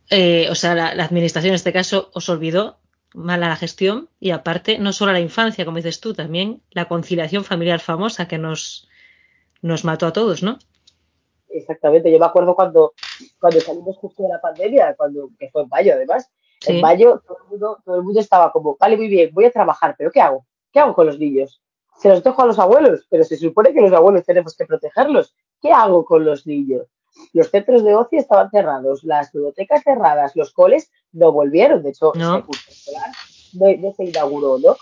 Eh, 0.10 0.48
o 0.52 0.56
sea, 0.56 0.76
la, 0.76 1.04
administración 1.04 1.50
en 1.50 1.56
este 1.56 1.74
caso 1.74 2.12
os 2.14 2.30
olvidó 2.30 2.78
mala 3.14 3.48
la 3.48 3.56
gestión 3.56 4.10
y 4.20 4.32
aparte 4.32 4.78
no 4.78 4.92
solo 4.92 5.14
la 5.14 5.22
infancia, 5.22 5.66
como 5.66 5.78
dices 5.78 6.02
tú, 6.02 6.14
también 6.14 6.62
la 6.72 6.88
conciliación 6.88 7.46
familiar 7.46 7.80
famosa 7.80 8.28
que 8.28 8.38
nos, 8.38 8.90
nos 9.62 9.86
mató 9.86 10.06
a 10.06 10.14
todos, 10.14 10.44
¿no? 10.44 10.60
Exactamente, 11.48 12.12
yo 12.12 12.20
me 12.20 12.26
acuerdo 12.26 12.54
cuando, 12.54 12.94
cuando 13.40 13.62
salimos 13.62 13.96
justo 13.98 14.24
de 14.24 14.30
la 14.30 14.42
pandemia, 14.42 14.94
cuando, 14.96 15.30
que 15.40 15.50
fue 15.50 15.64
en 15.64 15.70
mayo 15.70 15.94
además, 15.94 16.30
en 16.68 16.82
mayo 16.82 17.24
todo 17.26 17.38
el, 17.44 17.50
mundo, 17.50 17.78
todo 17.86 17.96
el 17.96 18.04
mundo 18.04 18.20
estaba 18.20 18.52
como, 18.52 18.76
vale, 18.78 18.98
muy 18.98 19.08
bien, 19.08 19.30
voy 19.34 19.46
a 19.46 19.52
trabajar, 19.52 19.96
pero 19.98 20.12
¿qué 20.12 20.20
hago? 20.20 20.46
¿Qué 20.74 20.80
hago 20.80 20.94
con 20.94 21.06
los 21.06 21.18
niños? 21.18 21.62
Se 21.98 22.10
los 22.10 22.24
dejo 22.24 22.42
a 22.42 22.46
los 22.46 22.60
abuelos, 22.60 23.06
pero 23.10 23.24
se 23.24 23.38
supone 23.38 23.74
que 23.74 23.82
los 23.82 23.94
abuelos 23.94 24.26
tenemos 24.26 24.56
que 24.56 24.66
protegerlos. 24.66 25.34
¿Qué 25.62 25.72
hago 25.72 26.06
con 26.06 26.26
los 26.26 26.46
niños? 26.46 26.88
Los 27.34 27.50
centros 27.50 27.84
de 27.84 27.96
ocio 27.96 28.20
estaban 28.20 28.50
cerrados, 28.52 29.04
las 29.04 29.32
bibliotecas 29.32 29.84
cerradas, 29.84 30.36
los 30.36 30.52
coles 30.52 30.92
no 31.14 31.32
volvieron, 31.32 31.82
de 31.82 31.90
hecho, 31.90 32.12
no. 32.16 32.46
no, 33.54 33.94
se 33.94 34.04
inauguró, 34.04 34.58
¿no? 34.60 34.76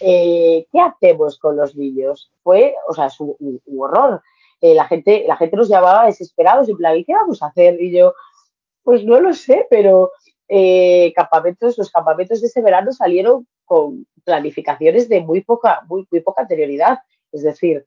Eh, 0.00 0.66
¿Qué 0.72 0.80
hacemos 0.80 1.38
con 1.38 1.56
los 1.56 1.74
niños? 1.74 2.30
Fue, 2.42 2.74
o 2.88 2.94
sea, 2.94 3.06
es 3.06 3.18
un, 3.18 3.60
horror. 3.76 4.22
Eh, 4.60 4.74
la, 4.74 4.86
gente, 4.86 5.24
la 5.26 5.36
gente 5.36 5.56
nos 5.56 5.68
llamaba 5.68 6.06
desesperados, 6.06 6.68
en 6.68 6.76
plan, 6.76 6.96
¿y 6.96 7.04
qué 7.04 7.12
vamos 7.12 7.42
a 7.42 7.46
hacer? 7.46 7.80
Y 7.80 7.92
yo, 7.92 8.14
pues 8.84 9.04
no 9.04 9.20
lo 9.20 9.32
sé, 9.32 9.66
pero 9.68 10.12
eh, 10.52 11.12
campamentos, 11.14 11.78
los 11.78 11.92
campamentos 11.92 12.40
de 12.40 12.48
ese 12.48 12.60
verano 12.60 12.90
salieron 12.90 13.46
con 13.64 14.04
planificaciones 14.24 15.08
de 15.08 15.20
muy 15.20 15.42
poca, 15.42 15.86
anterioridad. 16.36 16.98
Es 17.30 17.44
decir, 17.44 17.86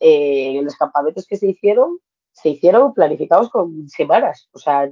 eh, 0.00 0.58
los 0.62 0.76
campamentos 0.76 1.26
que 1.26 1.36
se 1.36 1.48
hicieron, 1.48 1.98
se 2.32 2.48
hicieron 2.48 2.94
planificados 2.94 3.50
con 3.50 3.86
semanas. 3.90 4.48
O 4.52 4.58
sea, 4.58 4.90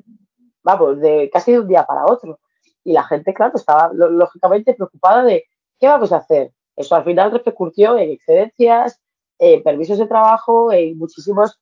vamos, 0.63 1.01
de 1.01 1.31
casi 1.33 1.53
de 1.53 1.61
un 1.61 1.69
día 1.69 1.87
para 1.87 2.05
otro. 2.05 2.41
Y 2.85 2.93
la 2.93 3.05
gente, 3.05 3.33
claro, 3.33 3.57
estaba 3.57 3.91
lógicamente 3.95 4.75
preocupada 4.75 5.25
de 5.25 5.45
qué 5.81 5.89
vamos 5.89 6.13
a 6.13 6.19
hacer. 6.19 6.53
Eso 6.77 6.95
al 6.95 7.05
final 7.05 7.33
repercutió 7.33 7.97
en 7.97 8.11
excedencias, 8.11 9.01
en 9.39 9.63
permisos 9.63 9.97
de 9.97 10.07
trabajo, 10.07 10.73
en 10.73 10.99
muchísimos, 10.99 11.59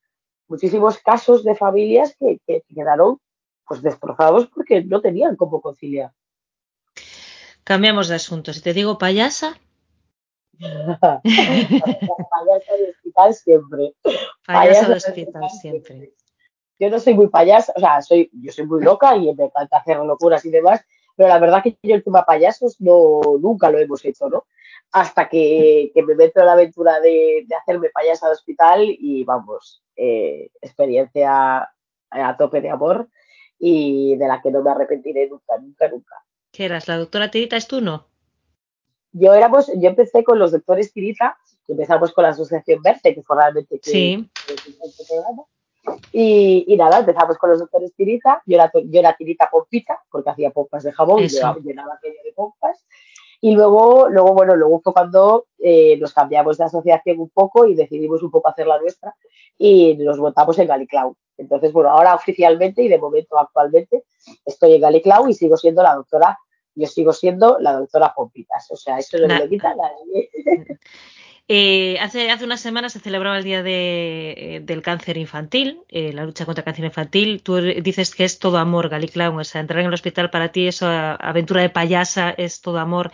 casos 1.05 1.45
de 1.45 1.55
familias 1.55 2.17
que 2.19 2.41
quedaron 2.75 3.21
pues 3.67 3.83
destrozados 3.83 4.47
porque 4.47 4.85
no 4.85 5.01
tenían 5.01 5.37
cómo 5.37 5.61
conciliar. 5.61 6.13
Cambiamos 7.65 8.09
de 8.09 8.15
asunto. 8.15 8.53
Si 8.53 8.63
te 8.63 8.73
digo 8.73 8.97
payasa. 8.97 9.59
payasa 10.57 11.23
de 12.79 12.91
hospital 12.91 13.35
siempre. 13.35 13.95
Payasa, 14.47 14.89
de 14.89 14.95
hospital 14.95 15.51
siempre. 15.51 16.13
Yo 16.79 16.91
no 16.91 17.01
soy 17.01 17.15
muy 17.15 17.29
payasa, 17.29 17.73
o 17.75 17.81
sea, 17.81 18.03
soy, 18.03 18.31
yo 18.33 18.53
soy 18.53 18.67
muy 18.67 18.85
loca 18.85 19.17
y 19.17 19.35
me 19.35 19.47
encanta 19.47 19.79
hacer 19.79 19.97
locuras 19.99 20.45
y 20.45 20.51
demás, 20.51 20.85
pero 21.17 21.29
la 21.29 21.39
verdad 21.39 21.63
que 21.63 21.77
yo 21.83 21.95
el 21.95 22.05
tema 22.05 22.25
payasos 22.25 22.81
no, 22.81 23.21
nunca 23.41 23.71
lo 23.71 23.79
hemos 23.79 24.05
hecho, 24.05 24.29
¿no? 24.29 24.45
Hasta 24.93 25.29
que, 25.29 25.91
me 25.95 26.15
meto 26.15 26.41
en 26.41 26.47
la 26.47 26.53
aventura 26.53 27.01
de, 27.01 27.47
hacerme 27.61 27.89
payasa 27.89 28.27
de 28.27 28.33
hospital 28.33 28.85
y 28.85 29.25
vamos, 29.25 29.83
eh, 29.97 30.51
experiencia 30.61 31.69
a 32.11 32.37
tope 32.37 32.61
de 32.61 32.71
amor 32.71 33.09
y 33.59 34.17
de 34.17 34.29
la 34.29 34.41
que 34.43 34.51
no 34.51 34.63
me 34.63 34.71
arrepentiré 34.71 35.29
nunca, 35.29 35.57
nunca, 35.59 35.89
nunca. 35.89 36.25
¿Qué 36.53 36.65
eras? 36.65 36.89
¿La 36.89 36.99
doctora 36.99 37.31
Tirita 37.31 37.57
es 37.57 37.67
tú, 37.67 37.81
no? 37.81 38.07
Yo 39.13 39.35
éramos, 39.35 39.71
yo 39.75 39.89
empecé 39.89 40.25
con 40.25 40.39
los 40.39 40.53
doctores 40.53 40.93
Tirita, 40.93 41.39
empezamos 41.69 42.13
con 42.13 42.25
la 42.25 42.31
asociación 42.31 42.83
Verde, 42.83 43.15
que 43.15 43.23
fue 43.23 43.37
realmente 43.37 43.79
que, 43.79 43.91
sí. 43.91 44.31
y, 46.13 46.65
y, 46.67 46.77
nada, 46.77 46.99
empezamos 46.99 47.39
con 47.39 47.51
los 47.51 47.61
doctores 47.61 47.95
Tirita, 47.95 48.43
yo 48.47 48.57
era, 48.57 48.71
yo 48.73 49.01
era 49.01 49.17
Tirita 49.17 49.49
Pompita, 49.51 50.03
porque 50.11 50.31
hacía 50.31 50.51
pompas 50.51 50.83
de 50.83 50.93
jabón 50.93 51.25
y 51.25 51.29
llenaba 51.29 51.95
aquello 51.95 52.21
de 52.25 52.33
pompas. 52.35 52.85
Y 53.41 53.55
luego, 53.55 54.09
luego 54.09 54.33
bueno, 54.33 54.57
luego 54.57 54.81
fue 54.81 54.93
cuando 54.93 55.47
eh, 55.59 55.97
nos 55.99 56.13
cambiamos 56.13 56.57
de 56.59 56.65
asociación 56.65 57.21
un 57.21 57.29
poco 57.29 57.67
y 57.67 57.75
decidimos 57.75 58.23
un 58.23 58.31
poco 58.31 58.49
hacer 58.49 58.67
la 58.67 58.79
nuestra 58.81 59.15
y 59.59 59.95
nos 59.97 60.19
votamos 60.19 60.59
en 60.59 60.69
Galiclau. 60.69 61.17
Entonces, 61.39 61.73
bueno, 61.73 61.91
ahora 61.91 62.15
oficialmente 62.15 62.83
y 62.83 62.89
de 62.89 62.99
momento 62.99 63.39
actualmente 63.39 64.05
estoy 64.45 64.75
en 64.75 64.81
Galiclau 64.81 65.29
y 65.29 65.35
sigo 65.35 65.57
siendo 65.57 65.83
la 65.83 65.95
doctora, 65.95 66.39
yo 66.75 66.87
sigo 66.87 67.13
siendo 67.13 67.59
la 67.61 67.73
doctora 67.73 68.13
Pompitas. 68.15 68.71
O 68.71 68.77
sea, 68.77 68.99
eso 68.99 69.19
no 69.19 69.29
me 69.29 69.39
lo 69.41 69.49
quita 69.49 69.75
nadie. 69.75 70.31
Eh, 71.49 71.97
hace, 72.01 72.29
hace 72.33 72.45
unas 72.45 72.61
semanas 72.61 72.93
se 72.93 72.99
celebraba 72.99 73.39
el 73.39 73.45
Día 73.45 73.63
de, 73.63 74.35
eh, 74.37 74.61
del 74.61 74.83
Cáncer 74.83 75.17
Infantil, 75.17 75.81
eh, 75.89 76.13
la 76.13 76.25
lucha 76.25 76.45
contra 76.45 76.63
el 76.63 76.65
cáncer 76.65 76.85
infantil. 76.85 77.41
Tú 77.43 77.57
dices 77.57 78.17
que 78.17 78.25
es 78.25 78.41
todo 78.41 78.59
amor, 78.59 78.89
Galiclau, 78.89 79.39
o 79.39 79.45
sea, 79.45 79.61
entrar 79.61 79.81
en 79.81 79.87
el 79.87 79.95
hospital 79.95 80.31
para 80.31 80.51
ti, 80.51 80.67
esa 80.67 81.15
aventura 81.15 81.63
de 81.63 81.71
payasa 81.71 82.31
es 82.31 82.61
todo 82.61 82.79
amor. 82.81 83.13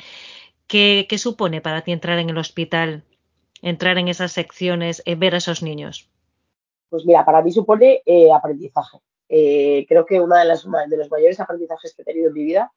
¿Qué, 0.67 1.07
¿Qué, 1.11 1.19
supone 1.19 1.61
para 1.61 1.83
ti 1.83 1.93
entrar 1.93 2.19
en 2.19 2.31
el 2.31 2.39
hospital, 2.39 3.05
entrar 3.61 3.99
en 3.99 4.09
esas 4.09 4.33
secciones, 4.33 5.03
ver 5.05 5.35
a 5.35 5.39
esos 5.39 5.63
niños? 5.63 6.09
Pues 6.93 7.07
mira, 7.07 7.25
para 7.25 7.41
mí 7.41 7.51
supone 7.51 8.03
aprendizaje. 8.35 8.99
creo 9.27 10.05
que 10.05 10.21
uno 10.21 10.37
de, 10.37 10.43
de 10.43 10.97
los 10.97 11.11
mayores 11.11 11.41
aprendizajes 11.41 11.95
que 11.95 12.03
he 12.03 12.05
tenido 12.05 12.29
en 12.29 12.35
mi 12.35 12.45
vida 12.45 12.71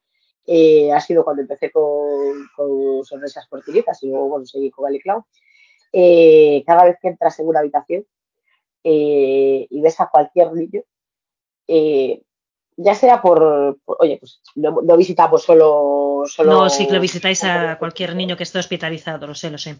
ha 0.94 1.00
sido 1.00 1.22
cuando 1.22 1.42
empecé 1.42 1.70
con, 1.70 2.48
con 2.56 3.04
sonrisas 3.04 3.46
portilitas 3.46 4.02
y 4.02 4.08
luego 4.08 4.28
bueno, 4.28 4.46
seguí 4.46 4.70
con 4.70 4.86
Galiclau 4.86 5.26
eh, 5.92 6.62
cada 6.66 6.84
vez 6.84 6.96
que 7.00 7.08
entras 7.08 7.38
en 7.40 7.46
una 7.46 7.60
habitación 7.60 8.04
eh, 8.84 9.66
y 9.68 9.80
ves 9.80 9.98
a 10.00 10.08
cualquier 10.08 10.52
niño, 10.52 10.82
eh, 11.66 12.22
ya 12.76 12.94
sea 12.94 13.22
por, 13.22 13.78
oye, 13.86 14.18
pues 14.18 14.42
no, 14.56 14.96
visitamos 14.96 15.42
solo, 15.42 16.24
solo... 16.26 16.52
No, 16.52 16.70
sí 16.70 16.86
que 16.86 16.92
lo 16.92 17.00
visitáis 17.00 17.42
a 17.44 17.78
cualquier 17.78 18.14
niño 18.14 18.36
que 18.36 18.42
esté 18.42 18.58
hospitalizado, 18.58 19.26
lo 19.26 19.34
sé, 19.34 19.50
lo 19.50 19.58
sé. 19.58 19.76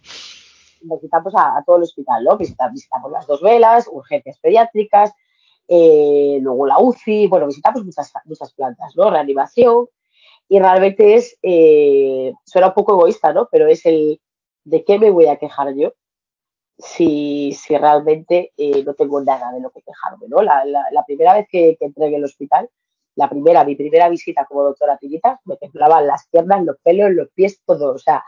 Visitamos 0.81 1.35
a, 1.37 1.63
todo 1.65 1.77
el 1.77 1.83
hospital, 1.83 2.25
¿no? 2.25 2.37
Visitamos, 2.37 2.75
visitamos 2.75 3.11
las 3.11 3.27
dos 3.27 3.41
velas, 3.41 3.89
urgencias 3.91 4.39
pediátricas, 4.39 5.13
luego 5.69 6.67
la 6.67 6.79
UCI, 6.79 7.27
bueno, 7.29 7.47
visitamos 7.47 7.85
muchas, 7.85 8.13
muchas 8.25 8.53
plantas, 8.55 8.95
¿no? 8.97 9.11
Reanimación, 9.11 9.87
y 10.49 10.59
realmente 10.59 11.15
es, 11.15 11.37
suena 12.45 12.69
un 12.69 12.75
poco 12.75 12.93
egoísta, 12.93 13.33
¿no? 13.33 13.49
Pero 13.51 13.67
es 13.67 13.85
el, 13.87 14.21
¿de 14.65 14.85
qué 14.85 14.99
me 14.99 15.11
voy 15.11 15.27
a 15.27 15.37
quejar 15.37 15.75
yo? 15.75 15.93
si, 16.79 17.53
si 17.53 17.77
realmente 17.77 18.53
eh, 18.57 18.83
no 18.85 18.95
tengo 18.95 19.21
nada 19.23 19.53
de 19.53 19.61
lo 19.61 19.71
que 19.71 19.83
quejarme, 19.83 20.27
¿no? 20.29 20.43
La, 20.43 20.65
la, 20.65 21.05
primera 21.05 21.35
vez 21.35 21.47
que, 21.51 21.77
entré 21.81 22.07
en 22.07 22.15
el 22.15 22.25
hospital, 22.25 22.69
la 23.15 23.31
primera, 23.31 23.65
mi 23.65 23.77
primera 23.77 24.09
visita 24.09 24.45
como 24.45 24.63
doctora 24.63 24.99
Tiritas, 24.99 25.39
me 25.45 25.57
temblaban 25.57 26.07
las 26.07 26.29
piernas, 26.29 26.65
los 26.65 26.77
pelos, 26.83 27.13
los 27.13 27.29
pies, 27.31 27.61
todo, 27.65 27.95
o 27.95 27.99
sea, 27.99 28.25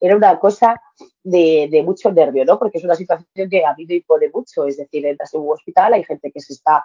era 0.00 0.16
una 0.16 0.38
cosa 0.38 0.80
de, 1.22 1.82
mucho 1.84 2.12
nervio, 2.12 2.44
¿no? 2.44 2.58
Porque 2.58 2.78
es 2.78 2.84
una 2.84 2.94
situación 2.94 3.50
que 3.50 3.64
a 3.64 3.74
mí 3.74 3.86
me 3.86 3.96
impone 3.96 4.30
mucho, 4.32 4.64
es 4.66 4.76
decir, 4.76 5.04
entras 5.06 5.34
en 5.34 5.40
un 5.40 5.52
hospital, 5.52 5.94
hay 5.94 6.04
gente 6.04 6.30
que 6.30 6.40
se 6.40 6.52
está 6.52 6.84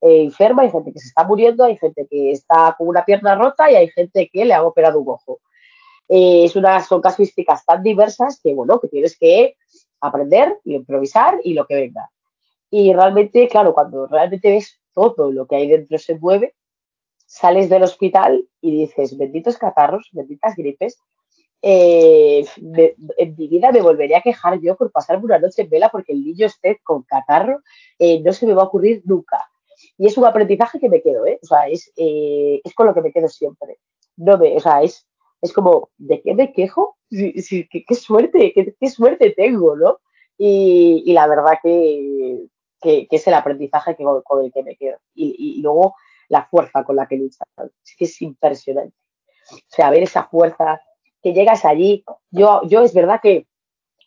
eh, 0.00 0.22
enferma, 0.22 0.62
hay 0.62 0.70
gente 0.70 0.92
que 0.92 0.98
se 0.98 1.08
está 1.08 1.24
muriendo, 1.24 1.64
hay 1.64 1.76
gente 1.76 2.06
que 2.08 2.32
está 2.32 2.74
con 2.76 2.88
una 2.88 3.04
pierna 3.04 3.34
rota 3.34 3.70
y 3.70 3.76
hay 3.76 3.88
gente 3.88 4.28
que 4.32 4.44
le 4.44 4.54
ha 4.54 4.62
operado 4.62 5.00
un 5.00 5.08
ojo. 5.08 5.40
Eh, 6.08 6.44
es 6.44 6.56
una, 6.56 6.80
son 6.82 7.00
casuísticas 7.00 7.64
tan 7.64 7.82
diversas 7.82 8.40
que, 8.42 8.54
bueno, 8.54 8.80
que 8.80 8.88
tienes 8.88 9.18
que 9.18 9.56
aprender 10.00 10.58
y 10.64 10.74
improvisar 10.74 11.40
y 11.42 11.54
lo 11.54 11.66
que 11.66 11.74
venga. 11.74 12.10
Y 12.70 12.92
realmente, 12.92 13.48
claro, 13.48 13.74
cuando 13.74 14.06
realmente 14.06 14.50
ves 14.50 14.80
todo 14.92 15.30
lo 15.30 15.46
que 15.46 15.56
hay 15.56 15.68
dentro 15.68 15.98
se 15.98 16.18
mueve, 16.18 16.54
sales 17.26 17.68
del 17.68 17.82
hospital 17.82 18.48
y 18.60 18.70
dices, 18.70 19.16
benditos 19.18 19.58
catarros, 19.58 20.08
benditas 20.12 20.54
gripes, 20.56 20.98
eh, 21.62 22.46
en 23.16 23.34
mi 23.36 23.48
vida 23.48 23.72
me 23.72 23.82
volvería 23.82 24.18
a 24.18 24.22
quejar 24.22 24.60
yo 24.60 24.76
por 24.76 24.92
pasarme 24.92 25.24
una 25.24 25.38
noche 25.38 25.62
en 25.62 25.70
vela 25.70 25.88
porque 25.88 26.12
el 26.12 26.24
niño 26.24 26.46
esté 26.46 26.80
con 26.84 27.02
catarro, 27.02 27.60
eh, 27.98 28.20
no 28.20 28.32
se 28.32 28.46
me 28.46 28.54
va 28.54 28.62
a 28.62 28.66
ocurrir 28.66 29.02
nunca. 29.04 29.48
Y 29.98 30.06
es 30.06 30.16
un 30.16 30.24
aprendizaje 30.24 30.78
que 30.78 30.88
me 30.88 31.02
quedo, 31.02 31.26
¿eh? 31.26 31.38
O 31.42 31.46
sea, 31.46 31.68
es, 31.68 31.92
eh, 31.96 32.60
es 32.64 32.74
con 32.74 32.86
lo 32.86 32.94
que 32.94 33.02
me 33.02 33.12
quedo 33.12 33.28
siempre. 33.28 33.78
No 34.16 34.38
me, 34.38 34.56
o 34.56 34.60
sea, 34.60 34.82
es, 34.82 35.06
es 35.42 35.52
como, 35.52 35.90
¿de 35.98 36.22
qué 36.22 36.34
me 36.34 36.52
quejo? 36.52 36.96
Sí, 37.10 37.68
qué, 37.70 37.94
suerte, 37.94 38.52
qué, 38.78 38.90
suerte 38.90 39.30
tengo, 39.30 39.76
¿no? 39.76 40.00
Y, 40.38 41.12
la 41.12 41.26
verdad 41.26 41.58
que, 41.62 42.46
es 42.82 43.26
el 43.26 43.34
aprendizaje 43.34 43.96
que, 43.96 44.04
con 44.04 44.44
el 44.44 44.52
que 44.52 44.62
me 44.62 44.76
quedo. 44.76 44.98
Y, 45.14 45.60
luego 45.62 45.94
la 46.28 46.46
fuerza 46.46 46.84
con 46.84 46.96
la 46.96 47.06
que 47.06 47.16
luchas. 47.16 47.46
Es 47.84 47.96
que 47.96 48.04
es 48.06 48.22
impresionante. 48.22 48.96
O 49.52 49.56
sea, 49.68 49.90
ver 49.90 50.02
esa 50.02 50.24
fuerza 50.24 50.80
que 51.26 51.32
llegas 51.32 51.64
allí. 51.64 52.04
Yo, 52.30 52.60
yo 52.68 52.82
es 52.82 52.94
verdad 52.94 53.18
que 53.20 53.48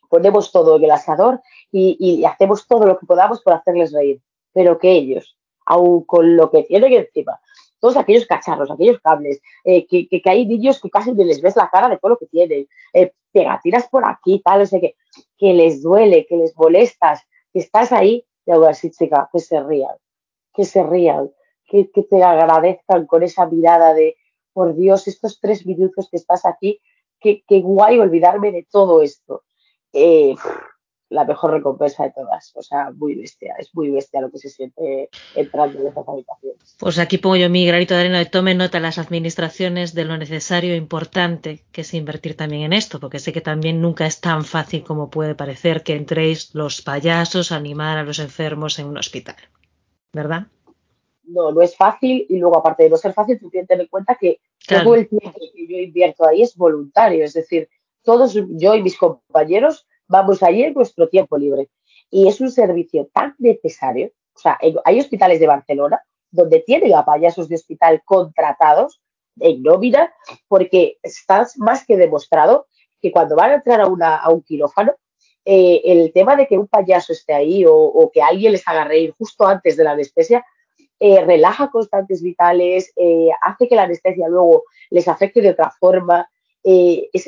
ponemos 0.08 0.50
todo 0.52 0.76
en 0.76 0.84
el 0.84 0.90
asador 0.90 1.42
y, 1.70 2.24
hacemos 2.24 2.66
todo 2.66 2.86
lo 2.86 2.98
que 2.98 3.04
podamos 3.04 3.42
por 3.42 3.52
hacerles 3.52 3.92
reír. 3.92 4.22
Pero 4.54 4.78
que 4.78 4.90
ellos, 4.92 5.36
aun 5.66 6.04
con 6.04 6.34
lo 6.34 6.50
que 6.50 6.62
tienen 6.62 6.94
encima, 6.94 7.38
todos 7.78 7.98
aquellos 7.98 8.26
cacharros, 8.26 8.70
aquellos 8.70 9.00
cables, 9.00 9.42
eh, 9.64 9.86
que, 9.86 10.08
que, 10.08 10.30
hay 10.30 10.46
niños 10.46 10.80
que 10.80 10.88
casi 10.88 11.12
les 11.12 11.42
ves 11.42 11.56
la 11.56 11.68
cara 11.68 11.90
de 11.90 11.98
todo 11.98 12.12
lo 12.12 12.16
que 12.16 12.24
tienen, 12.24 12.66
eh, 12.94 13.12
pegatinas 13.32 13.86
por 13.88 14.08
aquí, 14.08 14.40
tal, 14.42 14.60
no 14.60 14.66
sé 14.66 14.80
qué, 14.80 14.96
que 15.36 15.52
les 15.52 15.82
duele, 15.82 16.26
que 16.26 16.38
les 16.38 16.56
molestas, 16.56 17.20
que 17.52 17.58
estás 17.58 17.92
ahí, 17.92 18.24
y 18.46 18.50
algo 18.50 18.64
así, 18.64 18.90
chica, 18.90 19.28
que 19.30 19.40
se 19.40 19.62
rían, 19.62 19.94
que 20.54 20.64
se 20.64 20.82
rían, 20.82 21.30
que, 21.66 21.90
que 21.90 22.02
te 22.02 22.22
agradezcan 22.22 23.06
con 23.06 23.22
esa 23.22 23.44
mirada 23.44 23.92
de, 23.92 24.16
por 24.54 24.74
Dios, 24.74 25.06
estos 25.06 25.38
tres 25.38 25.66
minutos 25.66 26.08
que 26.10 26.16
estás 26.16 26.46
aquí, 26.46 26.80
qué, 27.20 27.42
guay 27.48 27.98
olvidarme 27.98 28.52
de 28.52 28.66
todo 28.70 29.02
esto. 29.02 29.42
Eh, 29.92 30.34
la 31.10 31.24
mejor 31.24 31.50
recompensa 31.50 32.04
de 32.04 32.12
todas. 32.12 32.52
O 32.54 32.62
sea, 32.62 32.90
muy 32.92 33.16
bestia, 33.16 33.54
es 33.58 33.74
muy 33.74 33.90
bestia 33.90 34.20
lo 34.20 34.30
que 34.30 34.38
se 34.38 34.48
siente 34.48 35.10
entrando 35.34 35.80
en 35.80 35.88
estas 35.88 36.08
habitaciones. 36.08 36.76
Pues 36.78 36.98
aquí 36.98 37.18
pongo 37.18 37.36
yo 37.36 37.50
mi 37.50 37.66
granito 37.66 37.94
de 37.94 38.00
arena 38.00 38.18
de 38.18 38.26
tome 38.26 38.54
nota 38.54 38.80
las 38.80 38.98
administraciones 38.98 39.92
de 39.92 40.04
lo 40.04 40.16
necesario 40.16 40.72
e 40.72 40.76
importante 40.76 41.64
que 41.72 41.80
es 41.82 41.92
invertir 41.94 42.36
también 42.36 42.62
en 42.62 42.72
esto, 42.72 43.00
porque 43.00 43.18
sé 43.18 43.32
que 43.32 43.40
también 43.40 43.80
nunca 43.82 44.06
es 44.06 44.20
tan 44.20 44.44
fácil 44.44 44.84
como 44.84 45.10
puede 45.10 45.34
parecer 45.34 45.82
que 45.82 45.96
entréis 45.96 46.54
los 46.54 46.80
payasos 46.80 47.50
a 47.50 47.56
animar 47.56 47.98
a 47.98 48.04
los 48.04 48.20
enfermos 48.20 48.78
en 48.78 48.86
un 48.86 48.96
hospital, 48.96 49.36
¿verdad? 50.12 50.46
No, 51.30 51.52
no 51.52 51.62
es 51.62 51.76
fácil 51.76 52.26
y 52.28 52.38
luego 52.38 52.58
aparte 52.58 52.84
de 52.84 52.90
no 52.90 52.96
ser 52.96 53.12
fácil, 53.12 53.38
tú 53.38 53.50
tienes 53.50 53.66
que 53.66 53.74
tener 53.74 53.84
en 53.84 53.90
cuenta 53.90 54.16
que 54.16 54.40
todo 54.66 54.94
el 54.94 55.08
tiempo 55.08 55.32
que 55.32 55.66
yo 55.66 55.78
invierto 55.78 56.26
ahí 56.26 56.42
es 56.42 56.56
voluntario, 56.56 57.24
es 57.24 57.34
decir, 57.34 57.68
todos 58.02 58.34
yo 58.34 58.74
y 58.74 58.82
mis 58.82 58.96
compañeros 58.96 59.86
vamos 60.08 60.42
allí 60.42 60.64
en 60.64 60.74
nuestro 60.74 61.08
tiempo 61.08 61.38
libre. 61.38 61.68
Y 62.10 62.26
es 62.26 62.40
un 62.40 62.50
servicio 62.50 63.08
tan 63.12 63.34
necesario. 63.38 64.10
O 64.34 64.38
sea, 64.38 64.58
hay 64.84 64.98
hospitales 64.98 65.38
de 65.38 65.46
Barcelona 65.46 66.02
donde 66.30 66.60
tienen 66.60 66.94
a 66.94 67.04
payasos 67.04 67.48
de 67.48 67.56
hospital 67.56 68.02
contratados 68.04 69.00
en 69.38 69.62
nómina, 69.62 70.12
porque 70.48 70.98
está 71.02 71.46
más 71.56 71.84
que 71.86 71.96
demostrado 71.96 72.66
que 73.00 73.12
cuando 73.12 73.36
van 73.36 73.50
a 73.50 73.54
entrar 73.54 73.80
a, 73.80 73.86
una, 73.86 74.16
a 74.16 74.30
un 74.30 74.42
quirófano, 74.42 74.94
eh, 75.44 75.80
el 75.84 76.12
tema 76.12 76.36
de 76.36 76.46
que 76.46 76.58
un 76.58 76.68
payaso 76.68 77.12
esté 77.12 77.32
ahí 77.32 77.64
o, 77.66 78.10
que 78.12 78.20
alguien 78.20 78.52
les 78.52 78.66
haga 78.68 78.84
reír 78.84 79.14
justo 79.16 79.46
antes 79.46 79.76
de 79.76 79.84
la 79.84 79.92
anestesia, 79.92 80.44
eh, 81.02 81.24
relaja 81.24 81.70
constantes 81.70 82.22
vitales, 82.22 82.92
eh, 82.94 83.30
hace 83.40 83.66
que 83.66 83.74
la 83.74 83.84
anestesia 83.84 84.28
luego 84.28 84.64
les 84.90 85.08
afecte 85.08 85.40
de 85.40 85.50
otra 85.50 85.70
forma, 85.80 86.28
eh, 86.62 87.08
es, 87.14 87.26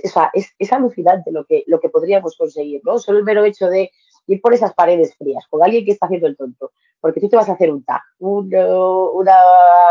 es, 0.59 0.73
alucinante 0.73 1.33
lo 1.33 1.47
que, 1.47 1.65
lo 1.67 1.81
que 1.81 1.89
podríamos 1.89 2.37
conseguir, 2.37 2.83
¿no? 2.85 2.99
Solo 2.99 3.19
el 3.19 3.25
mero 3.25 3.45
hecho 3.45 3.69
de 3.69 3.91
ir 4.27 4.43
por 4.43 4.53
esas 4.53 4.75
paredes 4.75 5.17
frías 5.17 5.47
con 5.49 5.63
alguien 5.63 5.87
que 5.87 5.93
está 5.93 6.05
haciendo 6.05 6.27
el 6.27 6.37
tonto, 6.37 6.73
porque 7.01 7.19
tú 7.19 7.31
te 7.31 7.37
vas 7.37 7.49
a 7.49 7.55
hacer 7.55 7.73
un 7.73 7.83
tag, 7.83 8.03
una 8.19 9.37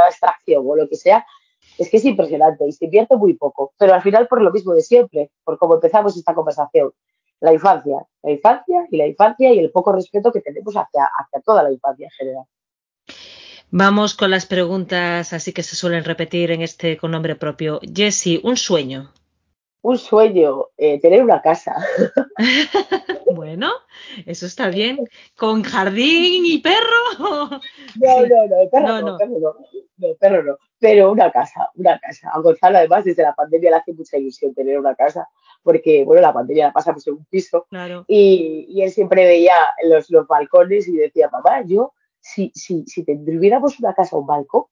extracción 0.07 0.63
o 0.67 0.75
lo 0.75 0.87
que 0.87 0.95
sea, 0.95 1.25
es 1.79 1.89
que 1.89 1.97
es 1.97 2.05
impresionante 2.05 2.67
y 2.67 2.71
se 2.73 2.85
invierte 2.85 3.15
muy 3.15 3.33
poco, 3.33 3.73
pero 3.79 3.95
al 3.95 4.03
final 4.03 4.27
por 4.27 4.43
lo 4.43 4.51
mismo 4.51 4.73
de 4.73 4.81
siempre, 4.81 5.31
por 5.43 5.57
como 5.57 5.73
empezamos 5.73 6.15
esta 6.15 6.35
conversación, 6.35 6.91
la 7.39 7.51
infancia, 7.51 8.05
la 8.21 8.31
infancia 8.31 8.87
y 8.91 8.97
la 8.97 9.07
infancia 9.07 9.51
y 9.51 9.57
el 9.57 9.71
poco 9.71 9.91
respeto 9.91 10.31
que 10.31 10.41
tenemos 10.41 10.75
hacia, 10.75 11.09
hacia 11.17 11.41
toda 11.41 11.63
la 11.63 11.71
infancia 11.71 12.05
en 12.05 12.11
general. 12.11 12.45
Vamos 13.71 14.15
con 14.15 14.31
las 14.31 14.45
preguntas 14.45 15.33
así 15.33 15.53
que 15.53 15.63
se 15.63 15.75
suelen 15.75 16.03
repetir 16.03 16.51
en 16.51 16.61
este 16.61 16.97
con 16.97 17.11
nombre 17.11 17.35
propio. 17.35 17.79
Jessie, 17.81 18.39
un 18.43 18.57
sueño 18.57 19.11
un 19.83 19.97
sueño, 19.97 20.67
eh, 20.77 20.99
tener 20.99 21.23
una 21.23 21.41
casa. 21.41 21.75
bueno, 23.35 23.71
eso 24.25 24.45
está 24.45 24.69
bien. 24.69 24.99
¿Con 25.35 25.63
jardín 25.63 26.45
y 26.45 26.59
perro? 26.59 26.79
no, 27.19 28.27
no, 28.27 28.47
no, 28.47 28.69
perro 28.71 28.87
no, 28.87 29.01
no, 29.01 29.17
Perro 29.17 29.39
no, 29.39 29.55
no, 29.97 30.15
perro 30.19 30.43
no. 30.43 30.57
Pero 30.79 31.11
una 31.11 31.31
casa, 31.31 31.69
una 31.75 31.99
casa. 31.99 32.29
A 32.31 32.39
Gonzalo, 32.39 32.77
además, 32.77 33.05
desde 33.05 33.23
la 33.23 33.33
pandemia 33.33 33.71
le 33.71 33.77
hace 33.77 33.93
mucha 33.93 34.17
ilusión 34.17 34.53
tener 34.53 34.79
una 34.79 34.95
casa, 34.95 35.27
porque, 35.63 36.03
bueno, 36.03 36.21
la 36.21 36.33
pandemia 36.33 36.67
la 36.67 36.73
pasamos 36.73 37.05
en 37.07 37.15
un 37.15 37.25
piso. 37.25 37.65
Claro. 37.69 38.05
Y, 38.07 38.65
y, 38.69 38.81
él 38.83 38.91
siempre 38.91 39.25
veía 39.25 39.53
los, 39.83 40.09
los 40.09 40.27
balcones 40.27 40.87
y 40.87 40.93
decía, 40.93 41.29
mamá, 41.31 41.63
yo, 41.65 41.93
si, 42.21 42.51
si, 42.55 42.85
si 42.85 43.03
tuviéramos 43.03 43.79
una 43.79 43.93
casa 43.93 44.15
o 44.15 44.19
un 44.19 44.27
balcón, 44.27 44.65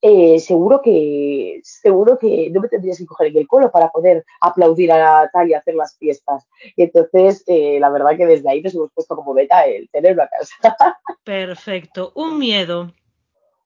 eh, 0.00 0.38
seguro 0.38 0.80
que 0.82 1.60
seguro 1.62 2.18
que 2.18 2.50
no 2.50 2.60
me 2.60 2.68
tendrías 2.68 2.98
que 2.98 3.06
coger 3.06 3.28
en 3.28 3.38
el 3.38 3.48
colo 3.48 3.70
para 3.70 3.90
poder 3.90 4.24
aplaudir 4.40 4.92
a 4.92 5.28
tal 5.32 5.48
y 5.48 5.54
hacer 5.54 5.74
las 5.74 5.96
fiestas. 5.98 6.46
Y 6.76 6.84
entonces, 6.84 7.44
eh, 7.46 7.78
la 7.80 7.90
verdad 7.90 8.16
que 8.16 8.26
desde 8.26 8.48
ahí 8.48 8.62
nos 8.62 8.74
hemos 8.74 8.92
puesto 8.92 9.16
como 9.16 9.34
meta 9.34 9.66
el 9.66 9.88
tenerlo 9.90 10.22
a 10.22 10.28
casa. 10.28 10.54
Perfecto. 11.24 12.12
Un 12.14 12.38
miedo. 12.38 12.92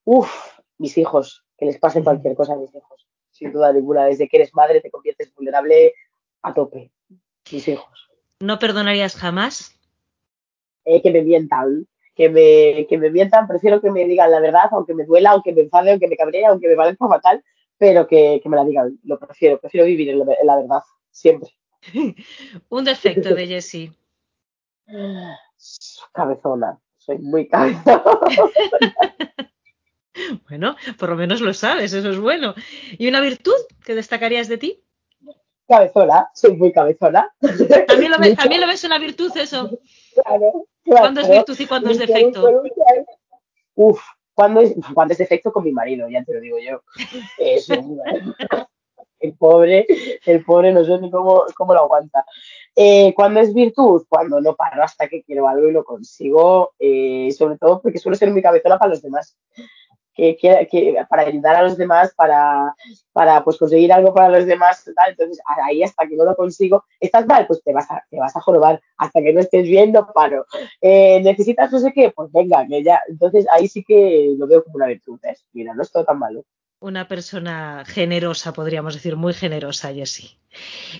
Uf, 0.05 0.31
mis 0.79 0.97
hijos, 0.99 1.45
que 1.59 1.67
les 1.67 1.79
pase 1.79 2.03
cualquier 2.03 2.35
cosa 2.35 2.55
a 2.55 2.57
mis 2.57 2.75
hijos. 2.75 3.07
Sin 3.31 3.53
duda 3.53 3.73
ninguna. 3.73 4.07
Desde 4.07 4.29
que 4.29 4.39
eres 4.39 4.55
madre 4.55 4.81
te 4.81 4.91
conviertes 4.91 5.33
vulnerable 5.35 5.95
a 6.43 6.55
tope. 6.55 6.91
Mis 7.53 7.69
hijos. 7.69 8.09
¿No 8.41 8.59
perdonarías 8.59 9.15
jamás? 9.15 9.79
Eh, 10.85 11.03
que 11.03 11.11
me 11.11 11.23
mientan 11.23 11.87
que 12.21 12.29
me, 12.29 12.87
que 12.87 12.99
me 12.99 13.11
mientan, 13.11 13.49
prefiero 13.49 13.81
que 13.81 13.91
me 13.91 14.05
digan 14.05 14.31
la 14.31 14.41
verdad, 14.41 14.69
aunque 14.73 14.93
me 14.93 15.07
duela, 15.07 15.31
aunque 15.31 15.55
me 15.55 15.63
enfade, 15.63 15.93
aunque 15.93 16.07
me 16.07 16.19
cabree, 16.19 16.45
aunque 16.45 16.69
me 16.69 16.77
parezca 16.77 17.09
fatal, 17.09 17.43
pero 17.79 18.07
que, 18.07 18.41
que 18.43 18.49
me 18.51 18.59
la 18.59 18.65
digan, 18.67 18.99
lo 19.05 19.19
prefiero, 19.19 19.59
prefiero 19.59 19.87
vivir 19.87 20.11
en 20.11 20.19
la, 20.19 20.35
en 20.39 20.47
la 20.47 20.57
verdad, 20.57 20.83
siempre. 21.11 21.49
Un 22.69 22.85
defecto 22.85 23.35
de 23.35 23.47
Jessie. 23.47 23.93
Cabezona, 26.13 26.79
soy 26.99 27.17
muy 27.21 27.49
cabezona. 27.49 28.03
bueno, 30.51 30.77
por 30.99 31.09
lo 31.09 31.17
menos 31.17 31.41
lo 31.41 31.55
sabes, 31.55 31.95
eso 31.95 32.11
es 32.11 32.19
bueno. 32.19 32.55
¿Y 32.99 33.09
una 33.09 33.23
virtud 33.23 33.57
que 33.83 33.95
destacarías 33.95 34.49
de 34.49 34.59
ti? 34.59 34.85
Cabezona, 35.67 36.29
soy 36.35 36.55
muy 36.55 36.71
cabezona. 36.71 37.33
¿También 37.89 38.13
lo, 38.13 38.19
ves, 38.19 38.37
¿también 38.37 38.61
lo 38.61 38.67
ves 38.67 38.85
una 38.85 38.99
virtud 38.99 39.35
eso? 39.39 39.71
Claro, 40.25 40.67
¿Cuándo 40.85 41.21
es 41.21 41.29
virtud 41.29 41.57
y 41.59 41.67
cuándo 41.67 41.91
es 41.91 41.99
defecto? 41.99 42.63
Uf, 43.75 44.01
¿cuándo 44.35 44.61
es, 44.61 44.75
cuando 44.95 45.13
es 45.13 45.19
defecto 45.19 45.53
con 45.53 45.65
mi 45.65 45.73
marido? 45.73 46.09
Ya 46.09 46.25
te 46.25 46.35
lo 46.35 46.41
digo 46.41 46.59
yo. 46.59 46.83
El 49.21 49.35
pobre, 49.35 49.87
el 50.25 50.43
pobre 50.47 50.73
no 50.73 50.83
sé 50.83 50.99
ni 50.99 51.11
cómo, 51.11 51.45
cómo 51.55 51.75
lo 51.75 51.81
aguanta. 51.81 52.25
Eh, 52.75 53.13
¿Cuándo 53.15 53.41
es 53.41 53.53
virtud? 53.53 54.07
Cuando 54.09 54.41
no 54.41 54.57
paro 54.57 54.83
hasta 54.83 55.09
que 55.09 55.23
quiero 55.23 55.47
algo 55.47 55.69
y 55.69 55.73
lo 55.73 55.85
consigo, 55.85 56.73
eh, 56.79 57.31
sobre 57.37 57.59
todo 57.59 57.83
porque 57.83 57.99
suelo 57.99 58.17
ser 58.17 58.31
muy 58.31 58.41
cabezona 58.41 58.79
para 58.79 58.93
los 58.93 59.03
demás 59.03 59.37
que, 60.41 60.69
que, 60.71 60.97
para 61.09 61.23
ayudar 61.23 61.57
a 61.57 61.63
los 61.63 61.77
demás, 61.77 62.13
para, 62.15 62.75
para 63.13 63.43
pues 63.45 63.57
conseguir 63.57 63.93
algo 63.93 64.13
para 64.13 64.29
los 64.29 64.47
demás, 64.47 64.85
entonces 65.09 65.41
ahí 65.65 65.83
hasta 65.83 66.07
que 66.07 66.17
no 66.17 66.25
lo 66.25 66.37
consigo, 66.37 66.85
estás 67.01 67.27
mal, 67.27 67.47
pues 67.47 67.63
te 67.63 67.73
vas 67.73 67.91
a, 67.91 68.03
te 68.11 68.19
vas 68.19 68.37
a 68.37 68.41
jorobar, 68.41 68.81
hasta 68.97 69.21
que 69.23 69.33
no 69.33 69.41
estés 69.41 69.65
bien 69.65 69.93
no 69.93 70.07
paro. 70.13 70.47
Eh, 70.81 71.21
necesitas 71.23 71.73
no 71.73 71.79
sé 71.79 71.93
qué, 71.93 72.11
pues 72.11 72.31
venga, 72.33 72.67
que 72.67 72.83
ya, 72.83 73.01
entonces 73.09 73.47
ahí 73.53 73.69
sí 73.69 73.85
que 73.85 74.35
lo 74.37 74.47
veo 74.47 74.63
como 74.65 74.77
una 74.77 74.87
virtud, 74.87 75.19
¿eh? 75.25 75.37
mira, 75.53 75.75
no 75.75 75.83
es 75.83 75.91
todo 75.91 76.05
tan 76.05 76.19
malo 76.19 76.45
una 76.81 77.09
persona 77.09 77.85
generosa, 77.87 78.55
podríamos 78.55 78.95
decir, 78.95 79.15
muy 79.15 79.35
generosa, 79.35 79.93
Jessie. 79.93 80.39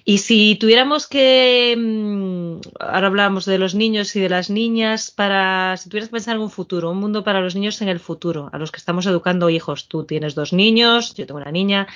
Y 0.05 0.19
si 0.19 0.57
tuviéramos 0.57 1.09
que, 1.09 1.75
mm, 1.77 2.61
ahora 2.79 3.07
hablábamos 3.07 3.47
de 3.47 3.59
los 3.59 3.75
niños 3.75 4.15
y 4.15 4.21
de 4.21 4.29
las 4.29 4.51
niñas, 4.51 5.11
para, 5.11 5.77
si 5.79 5.89
tuvieras 5.89 6.11
que 6.11 6.17
pensar 6.17 6.37
en 6.37 6.43
un 6.43 6.51
futuro, 6.51 6.91
un 6.91 6.99
mundo 6.99 7.25
para 7.25 7.41
los 7.41 7.55
niños 7.55 7.81
en 7.81 7.89
el 7.89 7.99
futuro, 7.99 8.51
a 8.53 8.59
los 8.59 8.71
que 8.71 8.77
estamos 8.77 9.07
educando 9.07 9.49
hijos, 9.49 9.89
tú 9.89 10.05
tienes 10.05 10.35
dos 10.35 10.53
niños, 10.53 11.15
yo 11.15 11.27
tengo 11.27 11.41
una 11.41 11.51
niña, 11.51 11.87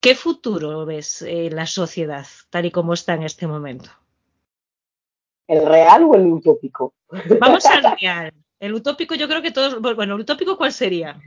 ¿qué 0.00 0.14
futuro 0.14 0.86
ves 0.86 1.22
en 1.22 1.56
la 1.56 1.66
sociedad 1.66 2.26
tal 2.50 2.66
y 2.66 2.70
como 2.70 2.94
está 2.94 3.14
en 3.14 3.24
este 3.24 3.48
momento? 3.48 3.90
¿El 5.48 5.66
real 5.66 6.04
o 6.04 6.14
el 6.14 6.26
utópico? 6.26 6.94
Vamos 7.40 7.66
al 7.66 7.82
real. 8.00 8.32
El 8.60 8.74
utópico 8.74 9.16
yo 9.16 9.26
creo 9.26 9.42
que 9.42 9.50
todos, 9.50 9.80
bueno, 9.80 10.14
¿el 10.14 10.20
utópico 10.20 10.56
cuál 10.56 10.72
sería? 10.72 11.20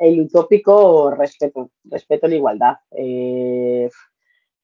El 0.00 0.22
utópico 0.22 1.10
respeto, 1.10 1.70
respeto 1.84 2.26
en 2.26 2.32
igualdad. 2.32 2.76
Eh, 2.90 3.88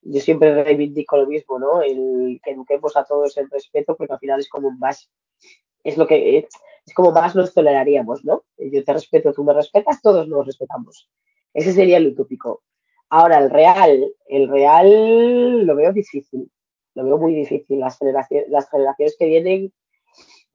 yo 0.00 0.20
siempre 0.20 0.64
reivindico 0.64 1.18
lo 1.18 1.26
mismo, 1.26 1.58
¿no? 1.58 1.82
El 1.82 2.40
que 2.42 2.52
eduquemos 2.52 2.96
a 2.96 3.04
todos 3.04 3.36
en 3.36 3.50
respeto, 3.50 3.94
porque 3.96 4.14
al 4.14 4.18
final 4.18 4.40
es 4.40 4.48
como 4.48 4.70
más, 4.70 5.10
es 5.84 5.98
lo 5.98 6.06
que 6.06 6.38
es 6.38 6.94
como 6.94 7.12
más 7.12 7.36
nos 7.36 7.52
toleraríamos, 7.52 8.24
¿no? 8.24 8.44
Yo 8.56 8.82
te 8.82 8.92
respeto, 8.94 9.34
tú 9.34 9.44
me 9.44 9.52
respetas, 9.52 10.00
todos 10.00 10.26
nos 10.26 10.46
respetamos. 10.46 11.10
Ese 11.52 11.72
sería 11.72 11.98
el 11.98 12.08
utópico. 12.08 12.62
Ahora, 13.10 13.38
el 13.38 13.50
real, 13.50 14.10
el 14.28 14.48
real 14.48 15.66
lo 15.66 15.76
veo 15.76 15.92
difícil, 15.92 16.50
lo 16.94 17.04
veo 17.04 17.18
muy 17.18 17.34
difícil. 17.34 17.78
Las 17.78 17.98
generaciones, 17.98 18.48
las 18.48 18.70
generaciones 18.70 19.16
que 19.18 19.26
vienen 19.26 19.72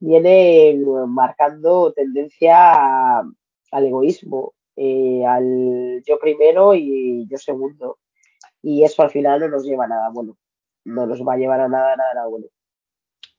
vienen 0.00 0.84
marcando 1.08 1.92
tendencia 1.92 3.20
al 3.20 3.86
egoísmo, 3.86 4.54
eh, 4.76 5.24
al 5.26 6.02
yo 6.06 6.18
primero 6.18 6.74
y 6.74 7.26
yo 7.30 7.38
segundo. 7.38 7.98
Y 8.62 8.84
eso 8.84 9.02
al 9.02 9.10
final 9.10 9.40
no 9.40 9.48
nos 9.48 9.64
lleva 9.64 9.84
a 9.84 9.88
nada 9.88 10.08
bueno. 10.10 10.36
No 10.84 11.06
nos 11.06 11.20
va 11.20 11.34
a 11.34 11.36
llevar 11.36 11.60
a 11.60 11.68
nada, 11.68 11.96
nada, 11.96 12.14
nada 12.14 12.26
bueno. 12.28 12.46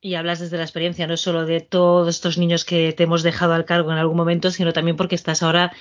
Y 0.02 0.16
hablas 0.16 0.40
desde 0.40 0.58
la 0.58 0.64
experiencia, 0.64 1.08
no 1.08 1.16
solo 1.16 1.46
de 1.46 1.62
todos 1.62 2.10
estos 2.10 2.38
niños 2.38 2.66
que 2.66 2.92
te 2.92 3.04
hemos 3.04 3.24
dejado 3.24 3.54
al 3.54 3.64
cargo 3.64 3.92
en 3.92 3.98
algún 3.98 4.18
momento, 4.18 4.52
sino 4.52 4.74
también 4.74 4.98
porque 4.98 5.16
estás 5.16 5.44
ahora 5.44 5.72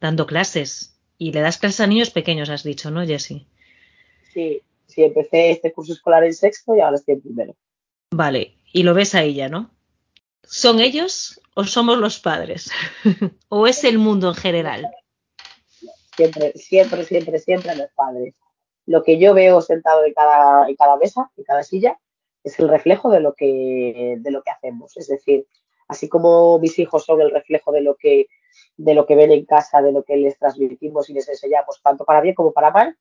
dando 0.00 0.26
clases. 0.26 0.98
Y 1.16 1.32
le 1.32 1.40
das 1.40 1.58
clases 1.58 1.80
a 1.80 1.86
niños 1.86 2.10
pequeños, 2.10 2.50
has 2.50 2.64
dicho, 2.64 2.90
¿no, 2.90 3.06
Jessie? 3.06 3.46
Sí, 4.32 4.62
sí, 4.86 5.04
empecé 5.04 5.52
este 5.52 5.72
curso 5.72 5.92
escolar 5.92 6.24
en 6.24 6.34
sexto 6.34 6.74
y 6.74 6.80
ahora 6.80 6.96
estoy 6.96 7.14
en 7.14 7.20
primero. 7.20 7.56
Vale, 8.10 8.56
y 8.72 8.82
lo 8.82 8.94
ves 8.94 9.14
a 9.14 9.22
ella, 9.22 9.48
¿no? 9.48 9.70
¿Son 10.42 10.80
ellos 10.80 11.40
o 11.54 11.64
somos 11.64 11.98
los 11.98 12.20
padres? 12.20 12.70
¿O 13.48 13.66
es 13.66 13.84
el 13.84 13.98
mundo 13.98 14.28
en 14.28 14.34
general? 14.34 14.90
Siempre, 16.16 16.52
siempre, 16.54 17.04
siempre, 17.04 17.38
siempre 17.38 17.76
los 17.76 17.90
padres. 17.94 18.34
Lo 18.86 19.02
que 19.02 19.18
yo 19.18 19.34
veo 19.34 19.60
sentado 19.60 20.04
en 20.04 20.14
cada, 20.14 20.96
mesa, 20.96 21.30
en 21.36 21.44
cada 21.44 21.62
silla, 21.62 21.98
es 22.42 22.58
el 22.58 22.68
reflejo 22.68 23.10
de 23.10 23.20
lo 23.20 23.34
que, 23.34 24.18
hacemos. 24.50 24.96
Es 24.96 25.08
decir, 25.08 25.46
así 25.86 26.08
como 26.08 26.58
mis 26.58 26.78
hijos 26.78 27.04
son 27.04 27.20
el 27.20 27.30
reflejo 27.30 27.70
de 27.70 27.82
lo 27.82 27.96
que, 27.96 28.26
ven 28.78 29.30
en 29.30 29.44
casa, 29.44 29.82
de 29.82 29.92
lo 29.92 30.04
que 30.04 30.16
les 30.16 30.38
transmitimos 30.38 31.10
y 31.10 31.12
les 31.12 31.28
enseñamos, 31.28 31.80
tanto 31.82 32.04
para 32.04 32.20
bien 32.20 32.34
como 32.34 32.52
para 32.52 32.70
mal, 32.70 32.96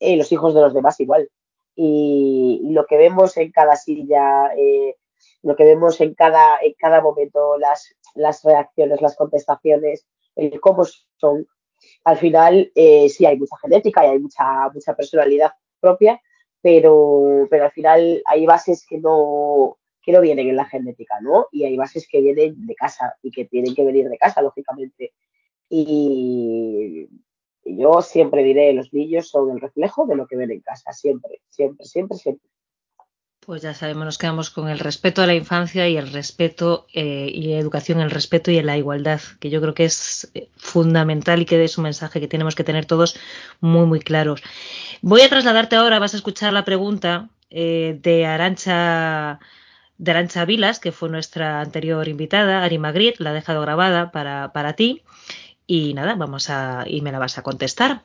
eh, 0.00 0.16
los 0.16 0.32
hijos 0.32 0.54
de 0.54 0.60
los 0.60 0.74
demás 0.74 0.98
igual. 0.98 1.30
Y, 1.76 2.60
lo 2.72 2.86
que 2.86 2.96
vemos 2.96 3.36
en 3.36 3.52
cada 3.52 3.76
silla, 3.76 4.52
eh, 4.56 4.96
lo 5.42 5.56
que 5.56 5.64
vemos 5.64 6.00
en 6.00 6.14
cada, 6.14 6.58
en 6.62 6.74
cada 6.78 7.00
momento, 7.00 7.58
las, 7.58 7.94
las 8.14 8.42
reacciones, 8.44 9.00
las 9.00 9.16
contestaciones, 9.16 10.06
el 10.36 10.60
cómo 10.60 10.84
son, 11.16 11.46
al 12.04 12.16
final 12.16 12.70
eh, 12.74 13.08
sí 13.08 13.26
hay 13.26 13.38
mucha 13.38 13.56
genética 13.62 14.04
y 14.04 14.10
hay 14.10 14.18
mucha, 14.18 14.68
mucha 14.72 14.94
personalidad 14.94 15.52
propia, 15.80 16.20
pero, 16.60 17.46
pero 17.50 17.64
al 17.64 17.72
final 17.72 18.22
hay 18.26 18.46
bases 18.46 18.84
que 18.88 18.98
no, 18.98 19.78
que 20.02 20.12
no 20.12 20.20
vienen 20.20 20.48
en 20.48 20.56
la 20.56 20.64
genética, 20.64 21.20
¿no? 21.20 21.46
Y 21.52 21.64
hay 21.64 21.76
bases 21.76 22.08
que 22.08 22.20
vienen 22.20 22.66
de 22.66 22.74
casa 22.74 23.14
y 23.22 23.30
que 23.30 23.44
tienen 23.44 23.74
que 23.74 23.84
venir 23.84 24.08
de 24.08 24.18
casa, 24.18 24.42
lógicamente. 24.42 25.12
Y 25.68 27.08
yo 27.64 28.00
siempre 28.02 28.42
diré, 28.42 28.72
los 28.72 28.92
niños 28.92 29.28
son 29.28 29.50
el 29.50 29.60
reflejo 29.60 30.06
de 30.06 30.16
lo 30.16 30.26
que 30.26 30.36
ven 30.36 30.50
en 30.50 30.60
casa, 30.60 30.92
siempre, 30.92 31.42
siempre, 31.48 31.84
siempre, 31.84 32.16
siempre. 32.16 32.48
Pues 33.48 33.62
ya 33.62 33.72
sabemos, 33.72 34.04
nos 34.04 34.18
quedamos 34.18 34.50
con 34.50 34.68
el 34.68 34.78
respeto 34.78 35.22
a 35.22 35.26
la 35.26 35.34
infancia 35.34 35.88
y 35.88 35.96
el 35.96 36.12
respeto 36.12 36.86
eh, 36.92 37.30
y 37.32 37.54
educación, 37.54 37.98
el 37.98 38.10
respeto 38.10 38.50
y 38.50 38.60
la 38.60 38.76
igualdad, 38.76 39.22
que 39.40 39.48
yo 39.48 39.62
creo 39.62 39.72
que 39.72 39.86
es 39.86 40.30
eh, 40.34 40.50
fundamental 40.58 41.40
y 41.40 41.46
que 41.46 41.64
es 41.64 41.78
un 41.78 41.84
mensaje 41.84 42.20
que 42.20 42.28
tenemos 42.28 42.54
que 42.54 42.62
tener 42.62 42.84
todos 42.84 43.18
muy, 43.60 43.86
muy 43.86 44.00
claros. 44.00 44.42
Voy 45.00 45.22
a 45.22 45.30
trasladarte 45.30 45.76
ahora, 45.76 45.98
vas 45.98 46.12
a 46.12 46.18
escuchar 46.18 46.52
la 46.52 46.66
pregunta 46.66 47.30
eh, 47.48 47.98
de 48.02 48.26
Arancha 48.26 49.40
de 49.96 50.10
Arancha 50.10 50.44
Vilas, 50.44 50.78
que 50.78 50.92
fue 50.92 51.08
nuestra 51.08 51.62
anterior 51.62 52.06
invitada, 52.06 52.62
Ari 52.62 52.76
Magritte, 52.76 53.24
la 53.24 53.30
ha 53.30 53.32
dejado 53.32 53.62
grabada 53.62 54.12
para, 54.12 54.52
para 54.52 54.74
ti. 54.74 55.04
Y 55.66 55.94
nada, 55.94 56.16
vamos 56.16 56.50
a, 56.50 56.84
y 56.86 57.00
me 57.00 57.12
la 57.12 57.18
vas 57.18 57.38
a 57.38 57.42
contestar 57.42 58.02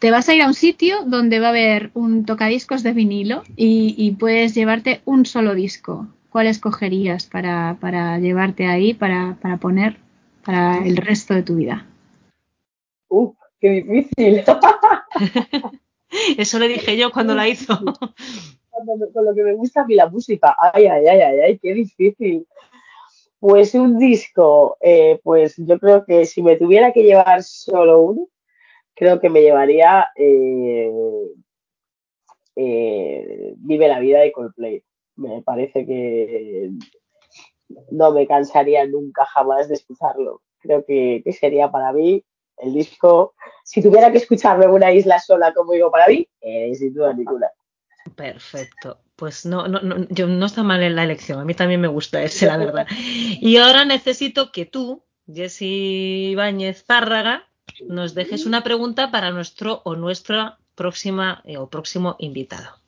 te 0.00 0.10
vas 0.10 0.28
a 0.28 0.34
ir 0.34 0.42
a 0.42 0.46
un 0.46 0.54
sitio 0.54 1.04
donde 1.04 1.40
va 1.40 1.48
a 1.48 1.50
haber 1.50 1.90
un 1.92 2.24
tocadiscos 2.24 2.82
de 2.82 2.92
vinilo 2.92 3.42
y, 3.54 4.16
puedes 4.18 4.54
llevarte 4.54 5.02
un 5.04 5.26
solo 5.26 5.54
disco. 5.54 6.08
¿Cuál 6.30 6.46
escogerías 6.46 7.26
para, 7.26 8.18
llevarte 8.18 8.66
ahí, 8.66 8.94
para, 8.94 9.36
poner 9.60 9.98
para 10.44 10.78
el 10.78 10.96
resto 10.96 11.34
de 11.34 11.42
tu 11.42 11.56
vida? 11.56 11.86
¡Uf! 13.08 13.36
¡Qué 13.60 13.70
difícil! 13.70 14.42
Eso 16.38 16.58
le 16.58 16.68
dije 16.68 16.96
yo 16.96 17.12
cuando 17.12 17.34
la 17.34 17.46
hizo. 17.46 17.76
con 17.76 19.24
lo 19.24 19.34
que 19.34 19.42
me 19.42 19.52
gusta 19.52 19.82
a 19.82 19.86
mí 19.86 19.94
la 19.94 20.08
música. 20.08 20.56
Ay, 20.72 20.86
ay, 20.86 21.06
ay, 21.06 21.20
ay, 21.20 21.40
ay, 21.40 21.58
qué 21.58 21.74
difícil. 21.74 22.46
Pues 23.38 23.74
un 23.74 23.98
disco, 23.98 24.78
eh, 24.80 25.20
pues 25.22 25.56
yo 25.58 25.78
creo 25.78 26.06
que 26.06 26.24
si 26.24 26.42
me 26.42 26.56
tuviera 26.56 26.92
que 26.92 27.02
llevar 27.02 27.42
solo 27.42 28.00
uno, 28.00 28.28
creo 29.00 29.18
que 29.18 29.30
me 29.30 29.40
llevaría 29.40 30.10
eh, 30.14 30.92
eh, 32.54 33.54
Vive 33.56 33.88
la 33.88 33.98
vida 33.98 34.20
de 34.20 34.30
Coldplay. 34.30 34.84
Me 35.16 35.40
parece 35.40 35.86
que 35.86 36.70
no 37.90 38.12
me 38.12 38.26
cansaría 38.26 38.86
nunca 38.86 39.24
jamás 39.24 39.68
de 39.68 39.74
escucharlo. 39.74 40.42
creo 40.58 40.84
que, 40.84 41.22
sería 41.32 41.70
para 41.70 41.94
mí 41.94 42.22
el 42.58 42.74
disco. 42.74 43.32
Si 43.64 43.80
tuviera 43.80 44.12
que 44.12 44.18
escucharme 44.18 44.66
en 44.66 44.72
una 44.72 44.92
isla 44.92 45.18
sola, 45.18 45.54
como 45.54 45.72
digo 45.72 45.90
para 45.90 46.06
mí, 46.08 46.28
eh, 46.42 46.74
sin 46.74 46.92
duda 46.92 47.14
ninguna. 47.14 47.48
Perfecto. 48.14 49.00
Pues 49.16 49.46
no, 49.46 49.66
no, 49.66 49.80
no, 49.80 50.06
yo 50.10 50.26
no 50.26 50.44
está 50.44 50.62
mal 50.62 50.82
en 50.82 50.96
la 50.96 51.04
elección. 51.04 51.40
A 51.40 51.44
mí 51.46 51.54
también 51.54 51.80
me 51.80 51.88
gusta 51.88 52.22
ese, 52.22 52.46
la 52.46 52.58
verdad. 52.58 52.86
Y 52.90 53.56
ahora 53.56 53.86
necesito 53.86 54.52
que 54.52 54.66
tú, 54.66 55.04
Jessy 55.26 56.32
Ibáñez 56.32 56.82
Párraga, 56.82 57.49
nos 57.88 58.14
dejes 58.14 58.46
una 58.46 58.62
pregunta 58.62 59.10
para 59.10 59.30
nuestro 59.30 59.82
o 59.84 59.94
nuestra 59.94 60.58
próxima 60.74 61.42
eh, 61.44 61.58
o 61.58 61.68
próximo 61.68 62.16
invitado. 62.18 62.80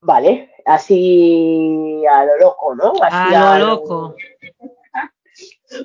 Vale, 0.00 0.50
así 0.66 2.02
a 2.06 2.24
lo 2.24 2.38
loco, 2.38 2.74
¿no? 2.74 2.92
a, 3.02 3.58
lo 3.58 3.66
loco. 3.66 4.16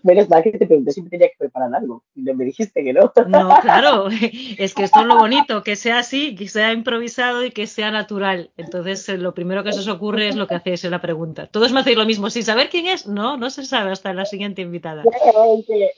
Menos 0.03 0.29
mal 0.29 0.43
que 0.43 0.51
te 0.51 0.65
pregunté 0.65 0.91
si 0.91 1.01
me 1.01 1.09
tenía 1.09 1.27
que 1.27 1.35
preparar 1.37 1.73
algo. 1.75 2.03
Y 2.15 2.21
me 2.21 2.45
dijiste 2.45 2.83
que 2.83 2.93
no. 2.93 3.11
No, 3.27 3.49
claro. 3.61 4.07
Es 4.57 4.73
que 4.73 4.83
esto 4.83 5.01
es 5.01 5.05
lo 5.05 5.17
bonito, 5.17 5.63
que 5.63 5.75
sea 5.75 5.99
así, 5.99 6.35
que 6.35 6.47
sea 6.47 6.73
improvisado 6.73 7.43
y 7.45 7.51
que 7.51 7.67
sea 7.67 7.91
natural. 7.91 8.51
Entonces, 8.57 9.07
eh, 9.09 9.17
lo 9.17 9.33
primero 9.33 9.63
que 9.63 9.73
se 9.73 9.79
os 9.79 9.87
ocurre 9.87 10.27
es 10.27 10.35
lo 10.35 10.47
que 10.47 10.55
hacéis 10.55 10.83
en 10.85 10.91
la 10.91 11.01
pregunta. 11.01 11.47
Todos 11.47 11.71
me 11.71 11.81
hacéis 11.81 11.97
lo 11.97 12.05
mismo. 12.05 12.29
¿Sin 12.29 12.43
saber 12.43 12.69
quién 12.69 12.87
es? 12.87 13.07
No, 13.07 13.37
no 13.37 13.49
se 13.49 13.65
sabe 13.65 13.91
hasta 13.91 14.13
la 14.13 14.25
siguiente 14.25 14.61
invitada. 14.61 15.03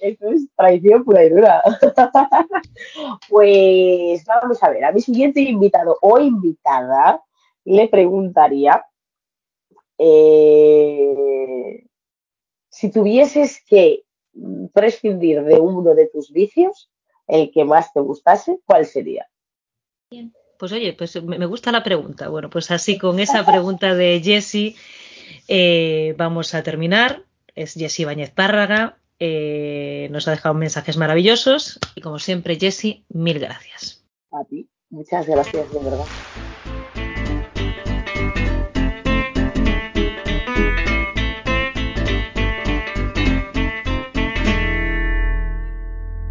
Esto 0.02 0.30
es 0.30 0.48
traición 0.56 1.04
pura 1.04 1.24
y 1.24 1.30
dura. 1.30 1.62
Pues 3.30 4.24
vamos 4.26 4.64
a 4.64 4.70
ver. 4.70 4.86
A 4.86 4.92
mi 4.92 5.02
siguiente 5.02 5.42
invitado 5.42 5.98
o 6.02 6.20
invitada 6.20 7.22
le 7.66 7.88
preguntaría. 7.88 8.84
Eh, 9.98 11.86
si 12.80 12.90
tuvieses 12.90 13.62
que 13.68 14.04
prescindir 14.74 15.44
de 15.44 15.60
uno 15.60 15.94
de 15.96 16.08
tus 16.08 16.32
vicios, 16.32 16.90
el 17.28 17.52
que 17.52 17.66
más 17.66 17.92
te 17.92 18.00
gustase, 18.00 18.60
¿cuál 18.66 18.86
sería? 18.86 19.28
Pues 20.58 20.72
oye, 20.72 20.94
pues 20.94 21.22
me 21.22 21.46
gusta 21.46 21.74
la 21.74 21.84
pregunta. 21.84 22.30
Bueno, 22.30 22.50
pues 22.50 22.72
así 22.72 22.98
con 22.98 23.20
esa 23.20 23.46
pregunta 23.46 23.96
de 23.96 24.22
Jessie 24.24 24.78
eh, 25.50 26.16
vamos 26.18 26.54
a 26.54 26.64
terminar. 26.64 27.24
Es 27.54 27.74
Jessie 27.74 28.06
Bañez 28.06 28.32
Párraga. 28.32 28.98
Eh, 29.20 30.08
nos 30.12 30.30
ha 30.30 30.32
dejado 30.32 30.56
mensajes 30.56 30.96
maravillosos 30.96 31.80
y 31.96 32.02
como 32.02 32.18
siempre, 32.18 32.58
Jessie, 32.58 33.04
mil 33.10 33.40
gracias. 33.40 34.06
A 34.32 34.46
ti, 34.46 34.70
muchas 34.90 35.28
gracias, 35.28 35.70
de 35.74 35.80
verdad. 35.80 36.06